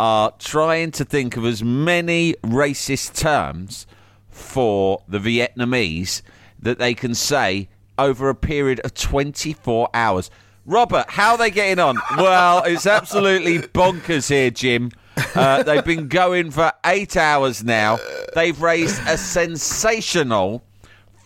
[0.00, 3.86] are trying to think of as many racist terms
[4.28, 6.22] for the Vietnamese
[6.58, 10.28] that they can say over a period of 24 hours.
[10.66, 11.98] Robert, how are they getting on?
[12.16, 14.90] Well, it's absolutely bonkers here, Jim.
[15.34, 17.98] Uh, they've been going for eight hours now.
[18.34, 20.64] They've raised a sensational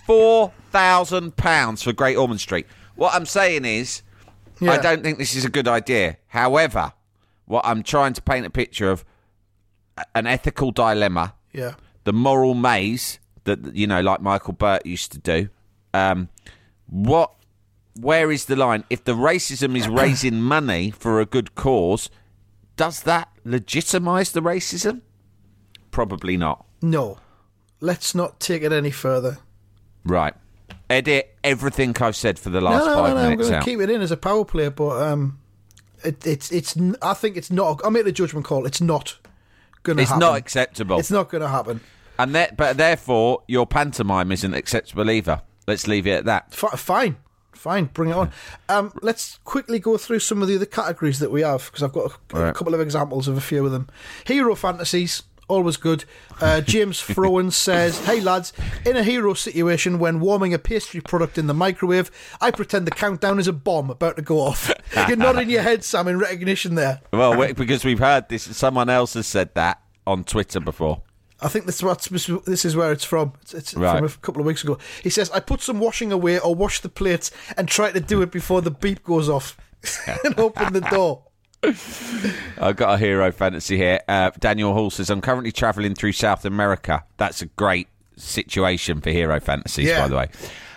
[0.07, 2.66] four thousand pounds for Great Ormond Street.
[2.96, 4.02] What I'm saying is,
[4.62, 6.16] I don't think this is a good idea.
[6.28, 6.92] However,
[7.46, 9.04] what I'm trying to paint a picture of
[10.14, 11.74] an ethical dilemma, Yeah.
[12.04, 15.48] the moral maze that you know, like Michael Buerk used to do.
[15.92, 16.28] Um,
[16.87, 17.33] what?
[18.00, 18.83] Where is the line?
[18.90, 22.11] If the racism is raising money for a good cause,
[22.76, 25.00] does that legitimise the racism?
[25.90, 26.64] Probably not.
[26.82, 27.18] No.
[27.80, 29.38] Let's not take it any further.
[30.04, 30.34] Right.
[30.90, 33.28] Edit everything I've said for the last no, no, five no, no.
[33.30, 35.38] I'm going to keep it in as a power play, but um,
[36.02, 36.76] it, it's it's.
[37.00, 37.80] I think it's not.
[37.84, 38.66] I'll make the judgment call.
[38.66, 39.16] It's not
[39.82, 40.20] going to It's happen.
[40.20, 40.98] not acceptable.
[40.98, 41.80] It's not going to happen.
[42.18, 45.42] and that, but therefore, your pantomime isn't acceptable either.
[45.66, 46.48] Let's leave it at that.
[46.52, 47.16] F- fine,
[47.64, 47.87] fine.
[47.87, 48.31] Bring it on.
[48.68, 51.92] Um, let's quickly go through some of the other categories that we have because I've
[51.92, 52.55] got a, a Right.
[52.55, 53.88] couple of examples of a few of them.
[54.27, 55.22] Hero fantasies.
[55.48, 56.05] Always good.
[56.40, 58.55] Uh, James Frowen says, Hey lads,
[58.87, 62.90] in a hero situation when warming a pastry product in the microwave, I pretend the
[62.90, 64.72] countdown is a bomb about to go off.
[65.09, 67.00] You're nodding your head, Sam, in recognition there.
[67.12, 71.03] Well, because we've heard this, someone else has said that on Twitter before.
[71.44, 72.00] I think this is, what,
[72.46, 73.35] this is where it's from.
[73.42, 73.96] It's, it's Right.
[73.98, 74.78] from a couple of weeks ago.
[75.02, 78.22] He says, I put some washing away or wash the plates and try to do
[78.22, 79.57] it before the beep goes off
[80.24, 81.22] and open the door.
[82.59, 84.00] I've got a hero fantasy here.
[84.09, 87.04] Uh, Daniel Hall says, I'm currently travelling through South America.
[87.16, 90.00] That's a great situation for hero fantasies, Yeah.
[90.02, 90.28] by the way.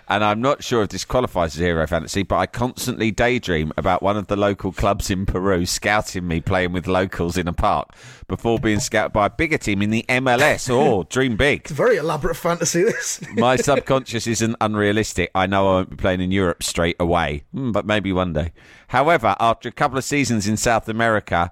[0.10, 4.02] And I'm not sure if this qualifies as hero fantasy, but I constantly daydream about
[4.02, 7.90] one of the local clubs in Peru scouting me playing with locals in a park
[8.28, 10.70] before being scouted by a bigger team in the MLS.
[10.70, 11.62] Oh, dream big.
[11.62, 13.22] It's a very elaborate fantasy, this.
[13.36, 15.30] My subconscious isn't unrealistic.
[15.36, 18.54] I know I won't be playing in Europe straight away, Hmm, but maybe one day.
[18.90, 21.52] However, after a couple of seasons in South America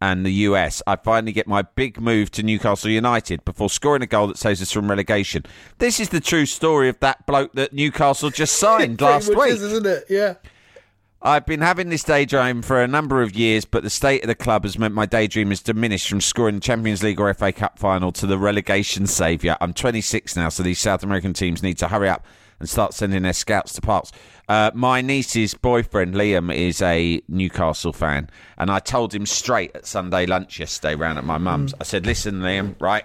[0.00, 4.06] and the US, I finally get my big move to Newcastle United before scoring a
[4.06, 5.44] goal that saves us from relegation.
[5.78, 9.48] This is the true story of that bloke that Newcastle just signed last week.
[9.48, 10.04] is, isn't it?
[10.08, 10.34] Yeah.
[11.26, 14.34] I've been having this daydream for a number of years, but the state of the
[14.34, 17.78] club has meant my daydream has diminished from scoring the Champions League or FA Cup
[17.78, 19.56] final to the relegation saviour.
[19.62, 22.26] I'm 26 now, so these South American teams need to hurry up
[22.60, 24.12] and start sending their scouts to parks.
[24.48, 28.28] Uh, my niece's boyfriend, Liam, is a Newcastle fan,
[28.58, 31.72] and I told him straight at Sunday lunch yesterday round at my mum's.
[31.80, 33.04] I said, listen, Liam, right?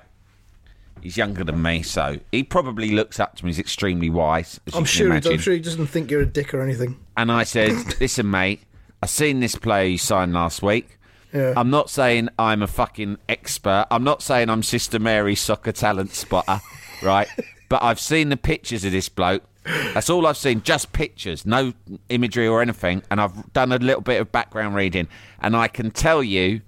[1.01, 3.49] He's younger than me, so he probably looks up to me.
[3.51, 4.59] He's extremely wise.
[4.73, 5.29] I'm sure, he.
[5.29, 6.99] I'm sure he doesn't think you're a dick or anything.
[7.15, 7.71] And I said,
[8.01, 8.61] listen, mate,
[9.01, 10.97] I seen this player you signed last week.
[11.33, 11.53] Yeah.
[11.55, 13.85] I'm not saying I'm a fucking expert.
[13.91, 16.59] I'm not saying I'm Sister Mary's soccer talent spotter,
[17.01, 17.27] right?
[17.69, 19.43] But I've seen the pictures of this bloke.
[19.65, 21.73] That's all I've seen, just pictures, no
[22.09, 23.03] imagery or anything.
[23.11, 25.07] And I've done a little bit of background reading.
[25.41, 26.61] And I can tell you,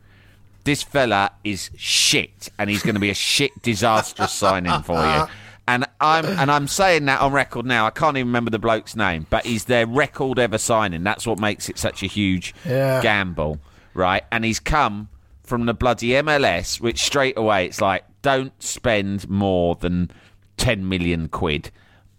[0.64, 5.26] this fella is shit, and he's going to be a shit, disastrous signing for you.
[5.68, 7.86] And I'm and I'm saying that on record now.
[7.86, 11.04] I can't even remember the bloke's name, but he's their record ever signing.
[11.04, 13.00] That's what makes it such a huge Yeah.
[13.02, 13.60] gamble,
[13.94, 14.24] right?
[14.32, 15.08] And he's come
[15.44, 20.12] from the bloody MLS, which straight away it's like, don't spend more than
[20.58, 21.72] ten million quid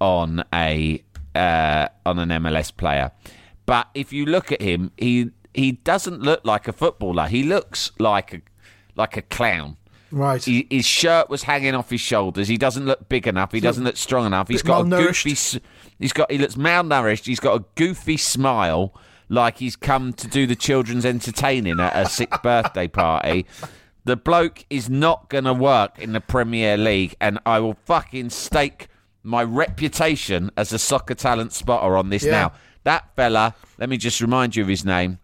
[0.03, 1.03] on a
[1.35, 3.13] uh, on an MLS player.
[3.65, 7.29] But if you look at him, he he doesn't look like a footballer.
[7.29, 8.43] He looks like a
[8.97, 9.77] like a clown.
[10.11, 10.45] Right.
[10.45, 12.47] He, his shirt was hanging off his shoulders.
[12.49, 13.53] He doesn't look big enough.
[13.53, 14.49] He doesn't look strong enough.
[14.49, 15.35] He's got a goofy.
[15.99, 16.31] He's got.
[16.31, 17.25] He looks malnourished.
[17.25, 18.93] He's got a goofy smile,
[19.29, 23.47] like he's come to do the children's entertaining at a sixth birthday party.
[24.05, 28.31] The bloke is not going to work in the Premier League, and I will fucking
[28.31, 28.89] stake
[29.23, 32.31] my reputation as a soccer talent spotter on this Yeah.
[32.33, 32.53] now.
[32.85, 35.19] That fella, let me just remind you of his name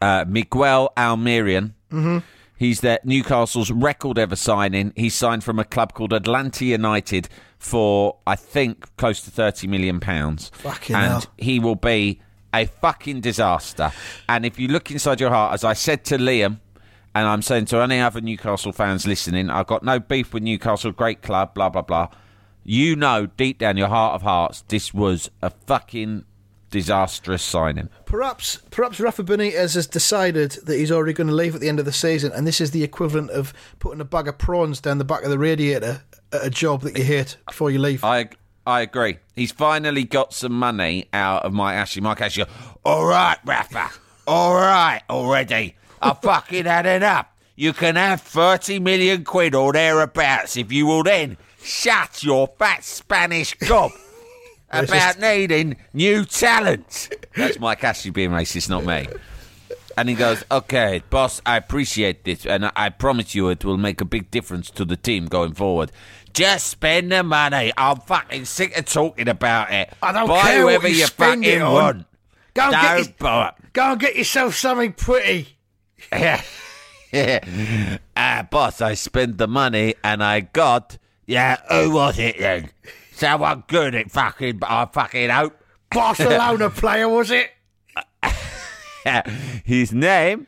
[0.00, 1.72] uh, Miguel Almirón.
[1.92, 2.18] Mm-hmm.
[2.56, 4.92] He's their Newcastle's record ever signing.
[4.96, 9.98] He signed from a club called Atlanta United for, I think, close to thirty million
[10.00, 10.50] pounds.
[10.54, 11.24] Fucking and hell.
[11.38, 12.20] he will be
[12.54, 13.90] a fucking disaster.
[14.28, 16.60] And if you look inside your heart, as I said to Liam,
[17.14, 20.92] and I'm saying to any other Newcastle fans listening, I've got no beef with Newcastle,
[20.92, 22.08] great club, blah blah blah.
[22.64, 26.24] You know, deep down your heart of hearts, this was a fucking
[26.70, 27.88] disastrous signing.
[28.06, 31.78] Perhaps, perhaps Rafa Benitez has decided that he's already going to leave at the end
[31.78, 34.98] of the season, and this is the equivalent of putting a bag of prawns down
[34.98, 38.02] the back of the radiator at a job that you hate before you leave.
[38.02, 38.30] I
[38.66, 39.18] I agree.
[39.34, 42.00] He's finally got some money out of Mike Ashley.
[42.00, 42.46] Mike Ashley,
[42.84, 43.90] all right, Rafa,
[44.26, 45.74] all right already.
[46.00, 47.26] I fucking had enough.
[47.54, 52.84] You can have 30 million quid or thereabouts if you will then shut your fat
[52.84, 53.92] Spanish gob
[54.70, 57.14] about needing new talent.
[57.36, 59.06] That's Mike Ashley being racist, not me.
[59.96, 64.00] And he goes, okay, boss, I appreciate this, and I promise you it will make
[64.00, 65.92] a big difference to the team going forward.
[66.32, 67.72] Just spend the money.
[67.76, 69.92] I'm fucking sick of talking about it.
[70.02, 71.72] I don't Buy care whoever what you you spend fucking it on.
[71.74, 72.06] want.
[72.54, 75.56] Go and, Don't get buy your, go and get yourself something pretty.
[76.10, 76.40] it.
[77.12, 77.98] yeah.
[78.16, 80.96] Ah, boss, I spent the money and I got.
[81.26, 82.70] Yeah, who was it then?
[83.12, 84.60] Someone good at fucking.
[84.62, 85.56] I fucking hope.
[85.90, 87.50] Barcelona player, was it?
[89.64, 90.46] His name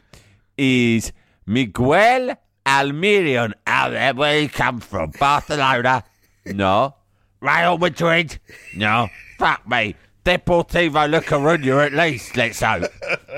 [0.56, 1.12] is
[1.46, 3.52] Miguel Almirón.
[3.66, 5.12] Out there, where he come from?
[5.18, 6.04] Barcelona?
[6.46, 6.94] No.
[7.40, 8.38] Real Madrid?
[8.74, 9.08] No.
[9.38, 9.94] Fuck me.
[10.24, 12.84] Deportivo La Coruña at least, let's hope.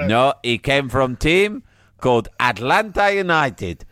[0.04, 1.64] No, he came from team
[2.00, 3.84] called Atlanta United.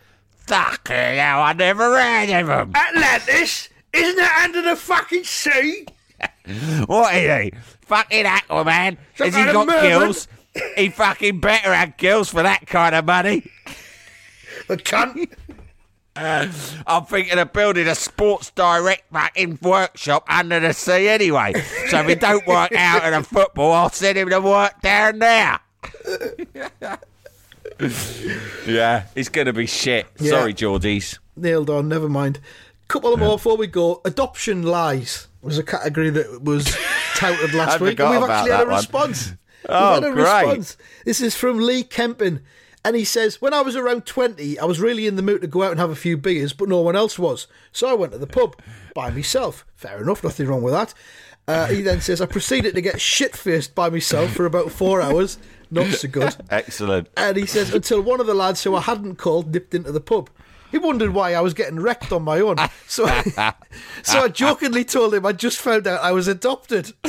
[0.47, 2.73] Fucking hell, I never heard of him.
[2.75, 3.69] Atlantis?
[3.93, 5.87] Isn't it under the fucking sea?
[6.87, 7.59] What is he?
[7.83, 8.99] Fucking Aquaman?
[9.17, 10.29] Some Has he got gills?
[10.77, 13.51] He fucking better have gills for that kind of money.
[14.69, 15.31] The cunt.
[16.17, 16.47] Uh,
[16.87, 21.53] I'm thinking of building a Sports Direct fucking workshop under the sea anyway.
[21.89, 25.19] So if he don't work out in a football, I'll send him to work down
[25.19, 25.59] there.
[28.67, 30.07] yeah, it's going to be shit.
[30.19, 30.31] Yeah.
[30.31, 31.19] Sorry, Geordies.
[31.37, 32.41] Nailed on, never mind.
[32.89, 34.01] Couple of more before we go.
[34.05, 36.65] Adoption lies was a category that was
[37.15, 38.77] touted last week, and we've actually had a one.
[38.77, 39.33] response.
[39.69, 40.47] Oh, we've had a great.
[40.47, 40.77] response.
[41.05, 42.41] This is from Lee Kempin,
[42.85, 45.47] and he says, "When I was around twenty, I was really in the mood to
[45.47, 48.13] go out and have a few beers, but no one else was, so I went
[48.13, 48.61] to the pub
[48.95, 49.65] by myself.
[49.75, 50.95] Fair enough, nothing wrong with that."
[51.47, 55.01] Uh, he then says, "I proceeded to get shit faced by myself for about four
[55.01, 55.39] hours.
[55.71, 57.09] Not so good." Excellent.
[57.17, 60.01] And he says, until one of the lads who I hadn't called nipped into the
[60.01, 60.31] pub.
[60.71, 62.57] He wondered why I was getting wrecked on my own.
[62.89, 63.07] So,
[64.03, 66.93] so I jokingly told him I just found out I was adopted.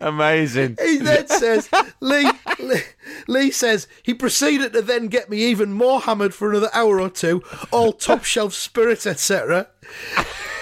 [0.00, 0.76] Amazing.
[0.82, 1.70] He then says,
[2.00, 2.82] Lee, Lee,
[3.26, 7.08] Lee says, he proceeded to then get me even more hammered for another hour or
[7.08, 9.68] two, all top shelf spirits, etc.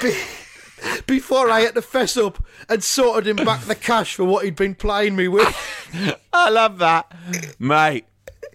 [0.01, 0.17] Be-
[1.07, 4.57] before I had to fess up and sorted him back the cash for what he'd
[4.57, 5.47] been playing me with.
[6.33, 7.11] I love that.
[7.59, 8.07] Mate,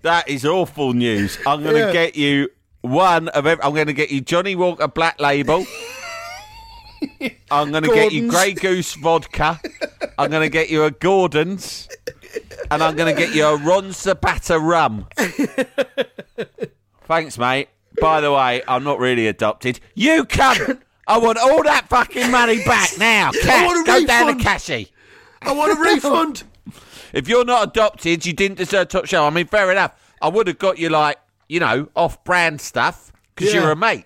[0.04, 1.38] that is awful news.
[1.46, 1.92] I'm going to Yeah.
[1.92, 2.50] get you
[2.82, 5.66] one of every, I'm going to get you Johnnie Walker Black Label.
[7.52, 9.60] I'm going to get you Grey Goose vodka.
[10.18, 11.88] I'm going to get you a Gordon's.
[12.70, 15.08] And I'm going to get you a Ron Zacapa rum.
[17.06, 17.70] Thanks, mate.
[18.00, 19.80] By the way, I'm not really adopted.
[19.96, 20.80] You cunt!
[21.10, 23.32] I want all that fucking money back now.
[23.32, 23.66] Cash.
[23.66, 24.42] want a Go down to refund.
[24.42, 24.92] Cashy.
[25.42, 26.44] I want a refund.
[27.14, 29.30] If you're not adopted, you didn't deserve top shelf.
[29.32, 29.94] I mean, fair enough.
[30.22, 33.62] I would have got you like, you know, off-brand stuff because Yeah.
[33.62, 34.06] you're a mate,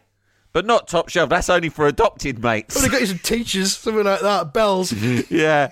[0.53, 1.29] but not top shelf.
[1.29, 2.75] That's only for adopted mates.
[2.75, 4.53] Would have got you some teachers, something like that.
[4.53, 4.93] Bells.
[5.29, 5.71] yeah,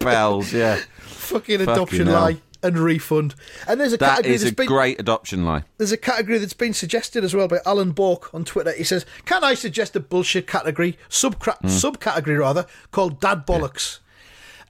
[0.00, 0.52] bells.
[0.52, 2.20] Yeah, fucking adoption hell.
[2.22, 3.34] lie and refund.
[3.68, 5.64] And there's a that category is a been great adoption lie.
[5.78, 8.72] there's a category that's been suggested as well by Alan Bork on Twitter.
[8.72, 13.98] He says, "Can I suggest a bullshit category, sub subcategory rather, called dad bollocks?"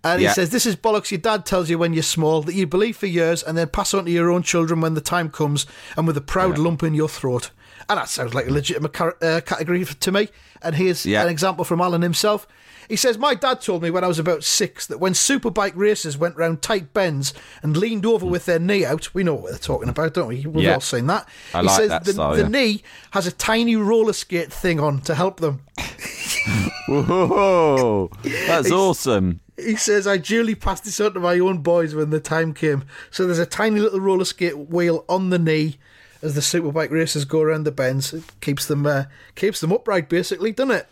[0.04, 0.32] And he Yeah.
[0.34, 3.06] says, "This is bollocks your dad tells you when you're small that you believe for
[3.06, 5.66] years and then pass on to your own children when the time comes,
[5.96, 7.50] and with a proud lump in your throat."
[7.88, 10.28] And that sounds like a legitimate car- uh, category to me.
[10.62, 11.22] And here's Yeah.
[11.22, 12.46] an example from Alan himself.
[12.88, 16.16] He says, My dad told me when I was about six that when superbike racers
[16.16, 19.58] went round tight bends and leaned over with their knee out, we know what they're
[19.58, 20.46] talking about, don't we?
[20.46, 20.74] We've Yeah.
[20.74, 21.28] all seen that.
[21.54, 22.48] I he like says that the, style, the yeah.
[22.48, 25.60] knee has a tiny roller skate thing on to help them.
[26.88, 29.40] Whoa, that's awesome.
[29.56, 32.84] He says, I duly passed this on to my own boys when the time came.
[33.10, 35.78] So there's a tiny little roller skate wheel on the knee
[36.22, 38.12] as the superbike racers go around the bends.
[38.12, 40.88] It keeps them uh, keeps them upright, basically, doesn't it?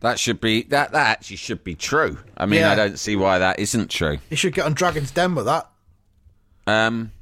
[0.00, 0.92] That should be that.
[0.92, 2.18] That actually should be true.
[2.36, 2.70] I mean, Yeah.
[2.70, 4.18] I don't see why that isn't true.
[4.30, 5.68] You should get on Dragon's Den with that.
[6.66, 7.12] Um,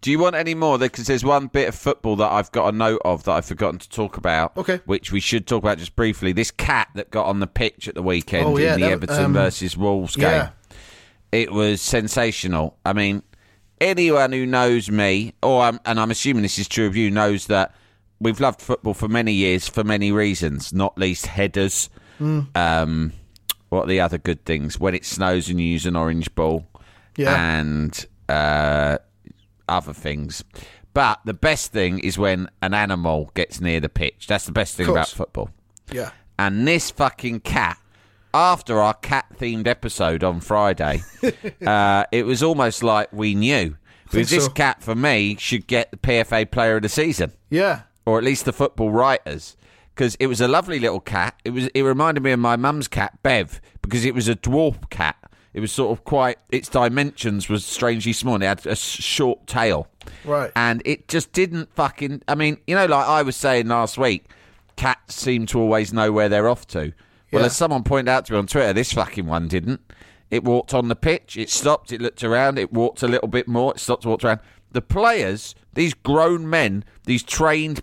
[0.00, 0.78] do you want any more?
[0.78, 3.78] Because there's one bit of football that I've got a note of that I've forgotten
[3.80, 4.56] to talk about.
[4.56, 4.80] Okay.
[4.86, 6.32] Which we should talk about just briefly.
[6.32, 8.92] This cat that got on the pitch at the weekend Oh, yeah, in the that-
[8.92, 10.24] Everton um, versus Wolves game.
[10.24, 10.50] yeah.
[11.32, 12.78] It was sensational.
[12.86, 13.22] I mean,
[13.82, 17.48] anyone who knows me, or I'm, and I'm assuming this is true of you, knows
[17.48, 17.74] that
[18.20, 21.88] we've loved football for many years for many reasons, not least headers.
[22.18, 22.40] Hmm.
[22.54, 23.12] Um,
[23.68, 24.80] what are the other good things?
[24.80, 26.66] When it snows and you use an orange ball
[27.16, 27.58] Yeah.
[27.58, 28.98] and uh,
[29.68, 30.42] other things.
[30.94, 34.26] But the best thing is when an animal gets near the pitch.
[34.26, 35.50] That's the best thing about football.
[35.92, 36.10] Yeah.
[36.38, 37.78] And this fucking cat,
[38.34, 41.02] after our cat themed episode on Friday,
[41.66, 43.76] uh, it was almost like we knew.
[44.10, 47.82] Because this cat, for me, should get the PFA Player of the Season Yeah.
[48.08, 49.56] Or at least the football writers,
[49.94, 51.34] because it was a lovely little cat.
[51.44, 51.66] It was.
[51.68, 55.16] It reminded me of my mum's cat Bev because it was a dwarf cat.
[55.52, 56.38] It was sort of quite.
[56.50, 58.34] Its dimensions was strangely small.
[58.34, 59.88] And it had a short tail,
[60.24, 60.50] Right.
[60.56, 62.22] And it just didn't fucking.
[62.28, 64.24] I mean, you know, like I was saying last week,
[64.76, 66.92] cats seem to always know where they're off to.
[67.32, 67.46] Well, Yeah.
[67.46, 69.80] as someone pointed out to me on Twitter, this fucking one didn't.
[70.30, 71.36] It walked on the pitch.
[71.36, 71.92] It stopped.
[71.92, 72.58] It looked around.
[72.58, 73.72] It walked a little bit more.
[73.72, 74.04] It stopped.
[74.06, 74.40] Walked around.
[74.70, 77.82] The players, these grown men, these trained,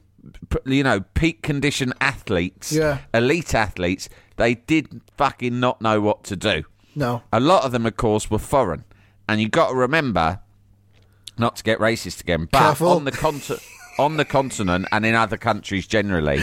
[0.65, 2.99] you know, peak condition athletes, Yeah.
[3.13, 6.63] elite athletes, they did fucking not know what to do.
[6.95, 7.23] No.
[7.33, 8.83] A lot of them, of course, were foreign,
[9.27, 10.39] and you've got to remember
[11.37, 12.47] not to get racist again.
[12.51, 12.89] But Careful.
[12.89, 13.61] on the continent,
[13.99, 16.41] on the continent and in other countries generally,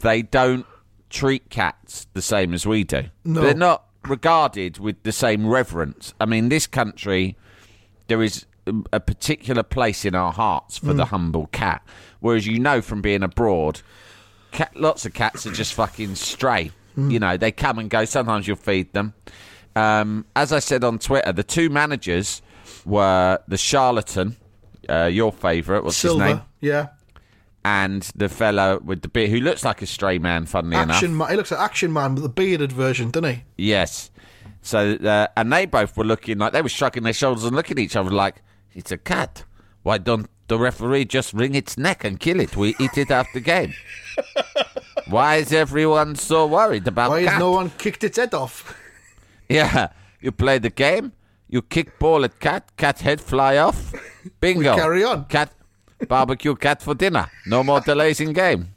[0.00, 0.66] they don't
[1.10, 3.04] treat cats the same as we do.
[3.24, 3.40] No.
[3.40, 6.14] They're not regarded with the same reverence.
[6.20, 7.36] I mean, this country,
[8.06, 8.46] there is
[8.92, 11.82] a- particular place in our hearts for the humble cat.
[12.20, 13.80] Whereas you know from being abroad,
[14.52, 16.70] cat, lots of cats are just fucking stray.
[16.96, 18.04] You know, they come and go.
[18.04, 19.14] Sometimes you'll feed them.
[19.74, 22.42] Um, as I said on Twitter, the two managers
[22.84, 24.36] were the charlatan,
[24.88, 26.42] uh, your favourite, what's his name?
[26.60, 26.88] Yeah.
[27.64, 31.18] And the fella with the beard, who looks like a stray man, funnily Action enough.
[31.18, 31.30] man.
[31.30, 33.44] He looks like Action Man with the bearded version, doesn't he?
[33.56, 34.10] Yes.
[34.62, 37.78] So, uh, and they both were looking like they were shrugging their shoulders and looking
[37.78, 38.36] at each other like,
[38.74, 39.44] it's a cat.
[39.82, 42.56] Why don't the referee just wring its neck and kill it?
[42.56, 43.74] We eat it after game.
[45.08, 47.32] Why is everyone so worried about Why cat?
[47.34, 48.76] has no one kicked its head off?
[49.48, 49.88] Yeah,
[50.20, 51.10] you play the game,
[51.48, 53.92] you kick ball at cat, cat head fly off.
[54.40, 54.76] Bingo.
[54.76, 55.24] carry on.
[55.24, 55.52] Cat,
[56.06, 57.28] barbecue cat for dinner.
[57.48, 58.76] No more delays in game.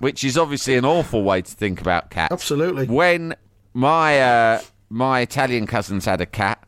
[0.00, 2.32] Which is obviously an awful way to think about cats.
[2.32, 2.86] Absolutely.
[2.88, 3.36] When
[3.72, 6.60] my uh, my Italian cousins had a cat,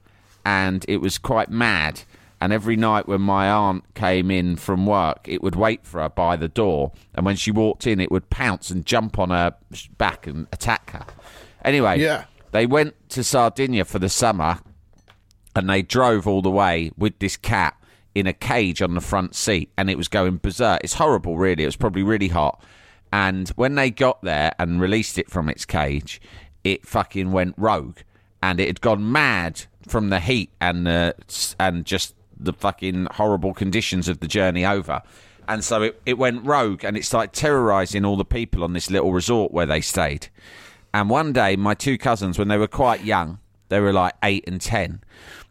[0.47, 2.03] and it was quite mad.
[2.41, 6.09] And every night when my aunt came in from work, it would wait for her
[6.09, 6.93] by the door.
[7.15, 9.55] And when she walked in, it would pounce and jump on her
[9.99, 11.05] back and attack her.
[11.65, 12.25] Anyway, Yeah.
[12.53, 14.61] they went to Sardinia for the summer
[15.55, 17.77] and they drove all the way with this cat
[18.15, 20.81] in a cage on the front seat and it was going berserk.
[20.83, 21.65] It's horrible, really.
[21.65, 22.63] It was probably really hot.
[23.13, 26.21] And when they got there and released it from its cage,
[26.65, 27.99] it fucking went rogue
[28.43, 31.15] and it had gone mad from the heat and the,
[31.59, 32.15] and just
[32.45, 35.03] the fucking horrible conditions of the journey over.
[35.49, 38.91] And so it, it went rogue and it started terrorizing all the people on this
[38.91, 40.29] little resort where they stayed.
[40.93, 43.39] And one day, my two cousins, when they were quite young,
[43.69, 45.03] they were like eight and ten,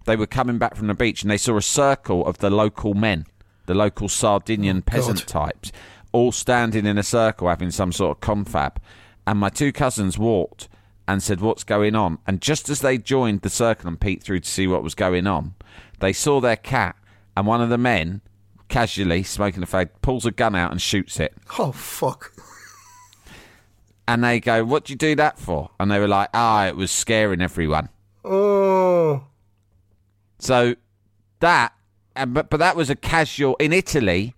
[0.06, 2.94] they were coming back from the beach and they saw a circle of the local
[2.94, 3.26] men,
[3.66, 5.72] the local Sardinian oh, peasant types,
[6.12, 8.82] all standing in a circle having some sort of confab.
[9.28, 10.68] And my two cousins walked
[11.08, 12.20] and said, What's going on?
[12.26, 15.28] And just as they joined the circle and peeked through to see what was going
[15.28, 15.56] on,
[16.00, 16.96] they saw their cat,
[17.36, 18.22] and one of the men,
[18.68, 21.34] casually smoking a fag, pulls a gun out and shoots it.
[21.58, 22.34] Oh, fuck.
[24.08, 25.70] And they go, What would you do that for?
[25.80, 27.90] And they were like, Ah, it was scaring everyone.
[28.26, 29.24] Oh.
[30.40, 30.76] So
[31.42, 31.74] that,
[32.16, 34.36] and, but, but that was a casual, in Italy,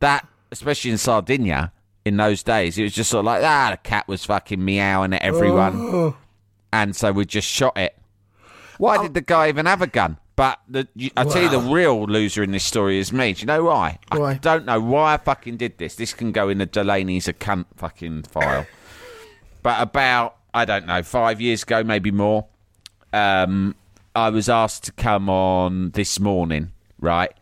[0.00, 1.72] that, especially in Sardinia,
[2.04, 5.12] in those days, it was just sort of like, ah, the cat was fucking meowing
[5.14, 6.14] at everyone.
[6.72, 7.96] And so we just shot it.
[8.78, 10.18] Why did the guy even have a gun?
[10.34, 13.34] But the, you, I tell you, the real loser in this story is me.
[13.34, 13.98] Do you know why?
[14.10, 15.94] I don't know why I fucking did this.
[15.96, 18.66] This can go in the Delaney's a cunt fucking file.
[19.62, 22.46] but about I don't know five years ago, maybe more.
[23.12, 23.74] Um,
[24.14, 27.32] I was asked to come on this morning, right?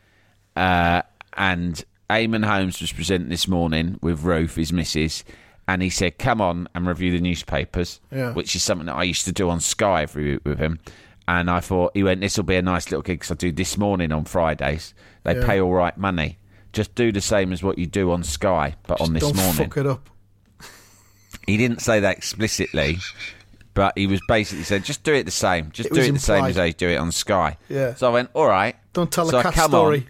[0.56, 1.02] Uh,
[1.36, 5.24] and Eamonn Holmes was presenting this morning with Ruth, his missus,
[5.68, 8.32] and he said, "Come on and review the newspapers," Yeah.
[8.32, 10.80] which is something that I used to do on Sky every week with him.
[11.30, 13.52] And I thought he went, "This will be a nice little gig 'cause I do
[13.52, 14.94] this morning on Fridays.
[15.22, 15.46] They Yeah.
[15.46, 16.38] pay all right money.
[16.72, 19.54] Just do the same as what you do on Sky, but on this Don't morning."
[19.54, 20.10] fuck it up.
[21.46, 22.98] He didn't say that explicitly,
[23.74, 25.70] but he was basically said, just do it the same.
[25.72, 27.56] Just It do it the same as they do it on Sky.
[27.68, 27.94] Yeah.
[27.94, 28.74] So I went, all right.
[28.92, 29.98] Don't tell so a cat story.
[29.98, 30.04] On,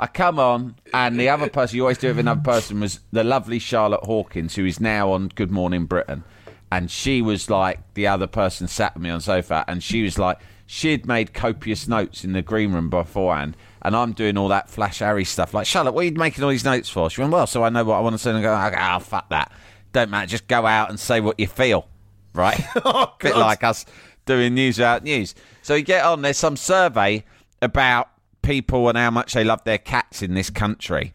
[0.00, 3.24] I come on, and the other person, you always do with another person, was the
[3.24, 6.24] lovely Charlotte Hawkins, who is now on Good Morning Britain.
[6.70, 10.18] And she was like, the other person sat with me on sofa, and she was
[10.18, 14.68] like, she'd made copious notes in the green room beforehand, and I'm doing all that
[14.68, 15.54] Flash Harry stuff.
[15.54, 17.08] Like, Charlotte, what are you making all these notes for?
[17.08, 18.98] She went, well, so I know what I want to say, and I go, oh,
[19.00, 19.50] fuck that.
[19.92, 21.88] Don't matter, just go out and say what you feel,
[22.34, 22.60] right?
[22.84, 23.86] Oh, bit like us
[24.26, 25.34] doing news without news.
[25.62, 27.24] So you get on, there's some survey
[27.62, 28.10] about
[28.42, 31.14] people and how much they love their cats in this country.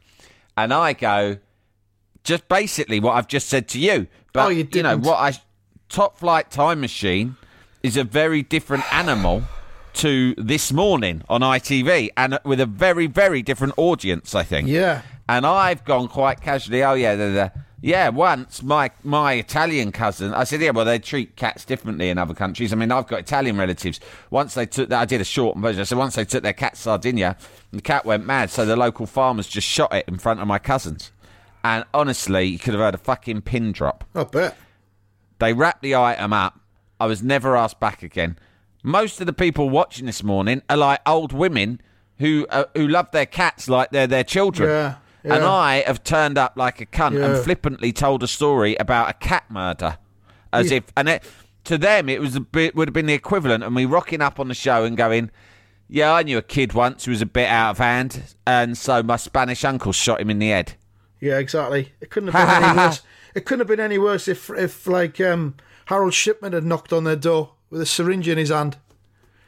[0.58, 1.38] And I go,
[2.24, 4.08] just basically what I've just said to you.
[4.34, 5.02] But, Oh, you know, didn't.
[5.02, 5.34] what I.
[5.90, 7.36] Top Flight Time Machine
[7.84, 9.44] is a very different animal
[9.96, 14.68] to this morning on ITV and with a very, very different audience, I think.
[14.68, 15.04] Yeah.
[15.30, 20.34] And I've gone quite casually, oh, yeah, the, the, yeah, once my my Italian cousin,
[20.34, 22.74] I said, yeah, well, they treat cats differently in other countries.
[22.74, 24.00] I mean, I've got Italian relatives.
[24.32, 25.82] Once they took, that, I did a short version.
[25.82, 27.38] I said, once they took their cat Sardinia,
[27.72, 30.60] the cat went mad, so the local farmers just shot it in front of my
[30.60, 31.12] cousins.
[31.64, 34.04] And honestly, you could have heard a fucking pin drop.
[34.14, 34.58] I bet.
[35.40, 36.60] They wrapped the item up.
[37.00, 38.38] I was never asked back again.
[38.84, 41.82] Most of the people watching this morning are like old women
[42.20, 44.70] who uh, who love their cats like they're their children.
[44.70, 44.96] Yeah,
[45.36, 45.44] And.
[45.44, 47.26] I have turned up like a cunt Yeah.
[47.36, 49.98] and flippantly told a story about a cat murder,
[50.52, 50.78] as Yeah.
[50.78, 51.24] if and it,
[51.64, 54.38] to them it was a bit, would have been the equivalent of me rocking up
[54.40, 55.32] on the show and going,
[55.88, 59.02] Yeah, I knew a kid once who was a bit out of hand, and so
[59.02, 60.74] my Spanish uncle shot him in the head.
[61.24, 61.94] Yeah, exactly.
[62.02, 63.02] It couldn't have been any worse.
[63.34, 65.56] It couldn't have been any worse if, if like, um,
[65.86, 68.76] Harold Shipman had knocked on their door with a syringe in his hand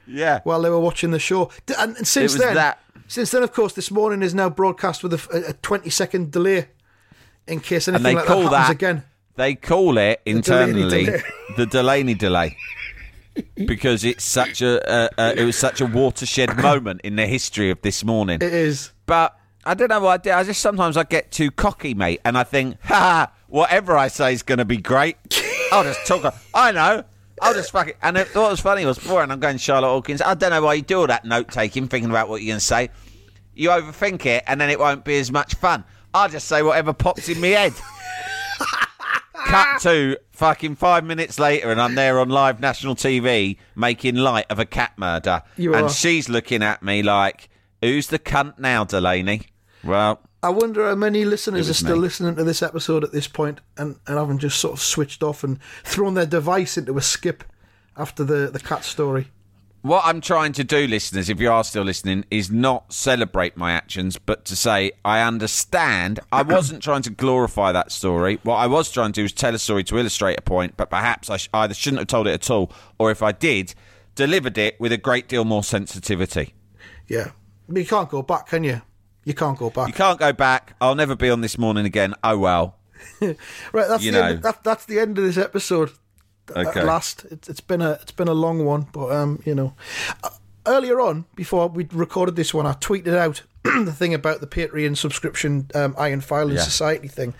[0.07, 0.39] Yeah.
[0.45, 1.51] while they were watching the show.
[1.77, 2.79] And, and since was then, that.
[3.07, 6.69] since then, of course, this morning is now broadcast with a, a 20 second delay
[7.45, 9.03] in case anything they like call that happens that- again.
[9.35, 11.21] They call it internally delay.
[11.57, 12.55] the Delaney delay
[13.55, 17.69] because it's such a uh, uh, it was such a watershed moment in the history
[17.69, 18.35] of this morning.
[18.41, 18.91] It is.
[19.05, 20.31] But I don't know what I do.
[20.31, 24.33] I just sometimes I get too cocky, mate, and I think, ha, whatever I say
[24.33, 25.17] is going to be great.
[25.71, 26.35] I'll just talk.
[26.53, 27.03] I know.
[27.41, 27.97] I'll just fuck it.
[28.01, 30.21] And it, what was funny was before, and I'm going Charlotte Hawkins.
[30.21, 32.59] I don't know why you do all that note taking, thinking about what you're going
[32.59, 32.89] to say.
[33.55, 35.83] You overthink it, and then it won't be as much fun.
[36.13, 37.73] I'll just say whatever pops in my head.
[39.33, 44.45] Cut to fucking five minutes later, and I'm there on live national TV making light
[44.49, 45.43] of a cat murder.
[45.57, 45.89] You and are.
[45.89, 47.49] she's looking at me like,
[47.81, 49.41] "Who's the cunt now, Delaney?"
[49.85, 52.01] Well, I wonder how many listeners are still me.
[52.01, 55.43] listening to this episode at this point and, and haven't just sort of switched off
[55.43, 57.43] and thrown their device into a skip
[57.95, 59.31] after the, the cat story.
[59.81, 63.71] What I'm trying to do, listeners, if you are still listening, is not celebrate my
[63.71, 66.19] actions, but to say I understand.
[66.31, 68.39] I wasn't trying to glorify that story.
[68.41, 70.89] What I was trying to do was tell a story to illustrate a point, but
[70.89, 73.75] perhaps I sh- either shouldn't have told it at all, or if I did,
[74.15, 76.55] delivered it with a great deal more sensitivity.
[77.07, 77.31] Yeah.
[77.71, 78.81] You can't go back, can you?
[79.25, 79.87] You can't go back.
[79.87, 80.75] You can't go back.
[80.79, 82.13] I'll never be on this morning again.
[82.23, 82.77] Oh well.
[83.21, 83.35] Right,
[83.87, 84.25] that's You the know.
[84.27, 85.91] end, that, that's the end of this episode.
[86.55, 86.83] At Okay.
[86.83, 89.73] last, it's, it's been a it's been a long one, but um, you know,
[90.23, 90.29] Uh,
[90.67, 94.95] earlier on before we recorded this one, I tweeted out the thing about the Patreon
[94.95, 96.61] subscription um, Iron Filing Yeah.
[96.61, 97.33] Society thing,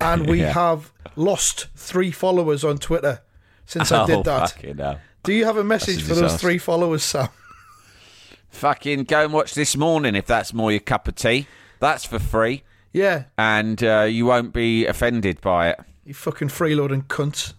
[0.00, 0.52] and we Yeah.
[0.52, 3.22] have lost three followers on Twitter
[3.66, 4.50] since I oh, did that.
[4.50, 5.00] Fucking hell.
[5.24, 7.28] Do you have a message a for those three followers, Sam?
[8.54, 11.46] Fucking go and watch this morning if that's more your cup of tea.
[11.80, 15.80] That's for free, Yeah, and uh, you won't be offended by it.
[16.04, 17.52] you fucking freeloading cunt.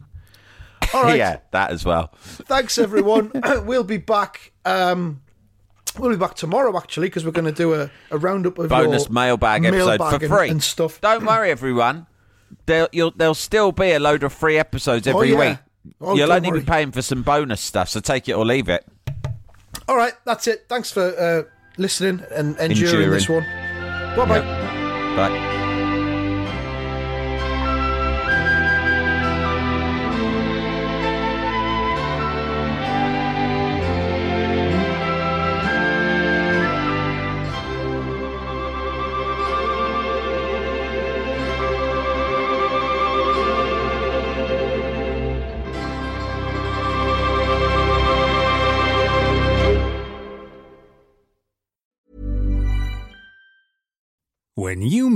[0.93, 1.17] All right.
[1.17, 2.11] Yeah, that as well.
[2.17, 3.31] thanks everyone
[3.65, 5.21] we'll be back um
[5.97, 9.03] we'll be back tomorrow actually because we're going to do a, a roundup of bonus
[9.05, 12.07] your mailbag episode mailbag for and- free and stuff Don't worry, everyone.
[12.67, 15.49] There'll, you'll, there'll still be a load of free episodes every yeah.
[15.51, 15.57] week.
[15.99, 16.59] Oh, you'll only worry.
[16.61, 18.85] be paying for some bonus stuff, so take it or leave it.
[19.87, 20.65] All right that's it.
[20.69, 21.43] Thanks for uh
[21.77, 23.11] listening and enduring, Enduring.
[23.11, 23.43] this one.
[24.15, 24.41] Bye bye
[25.15, 25.64] bye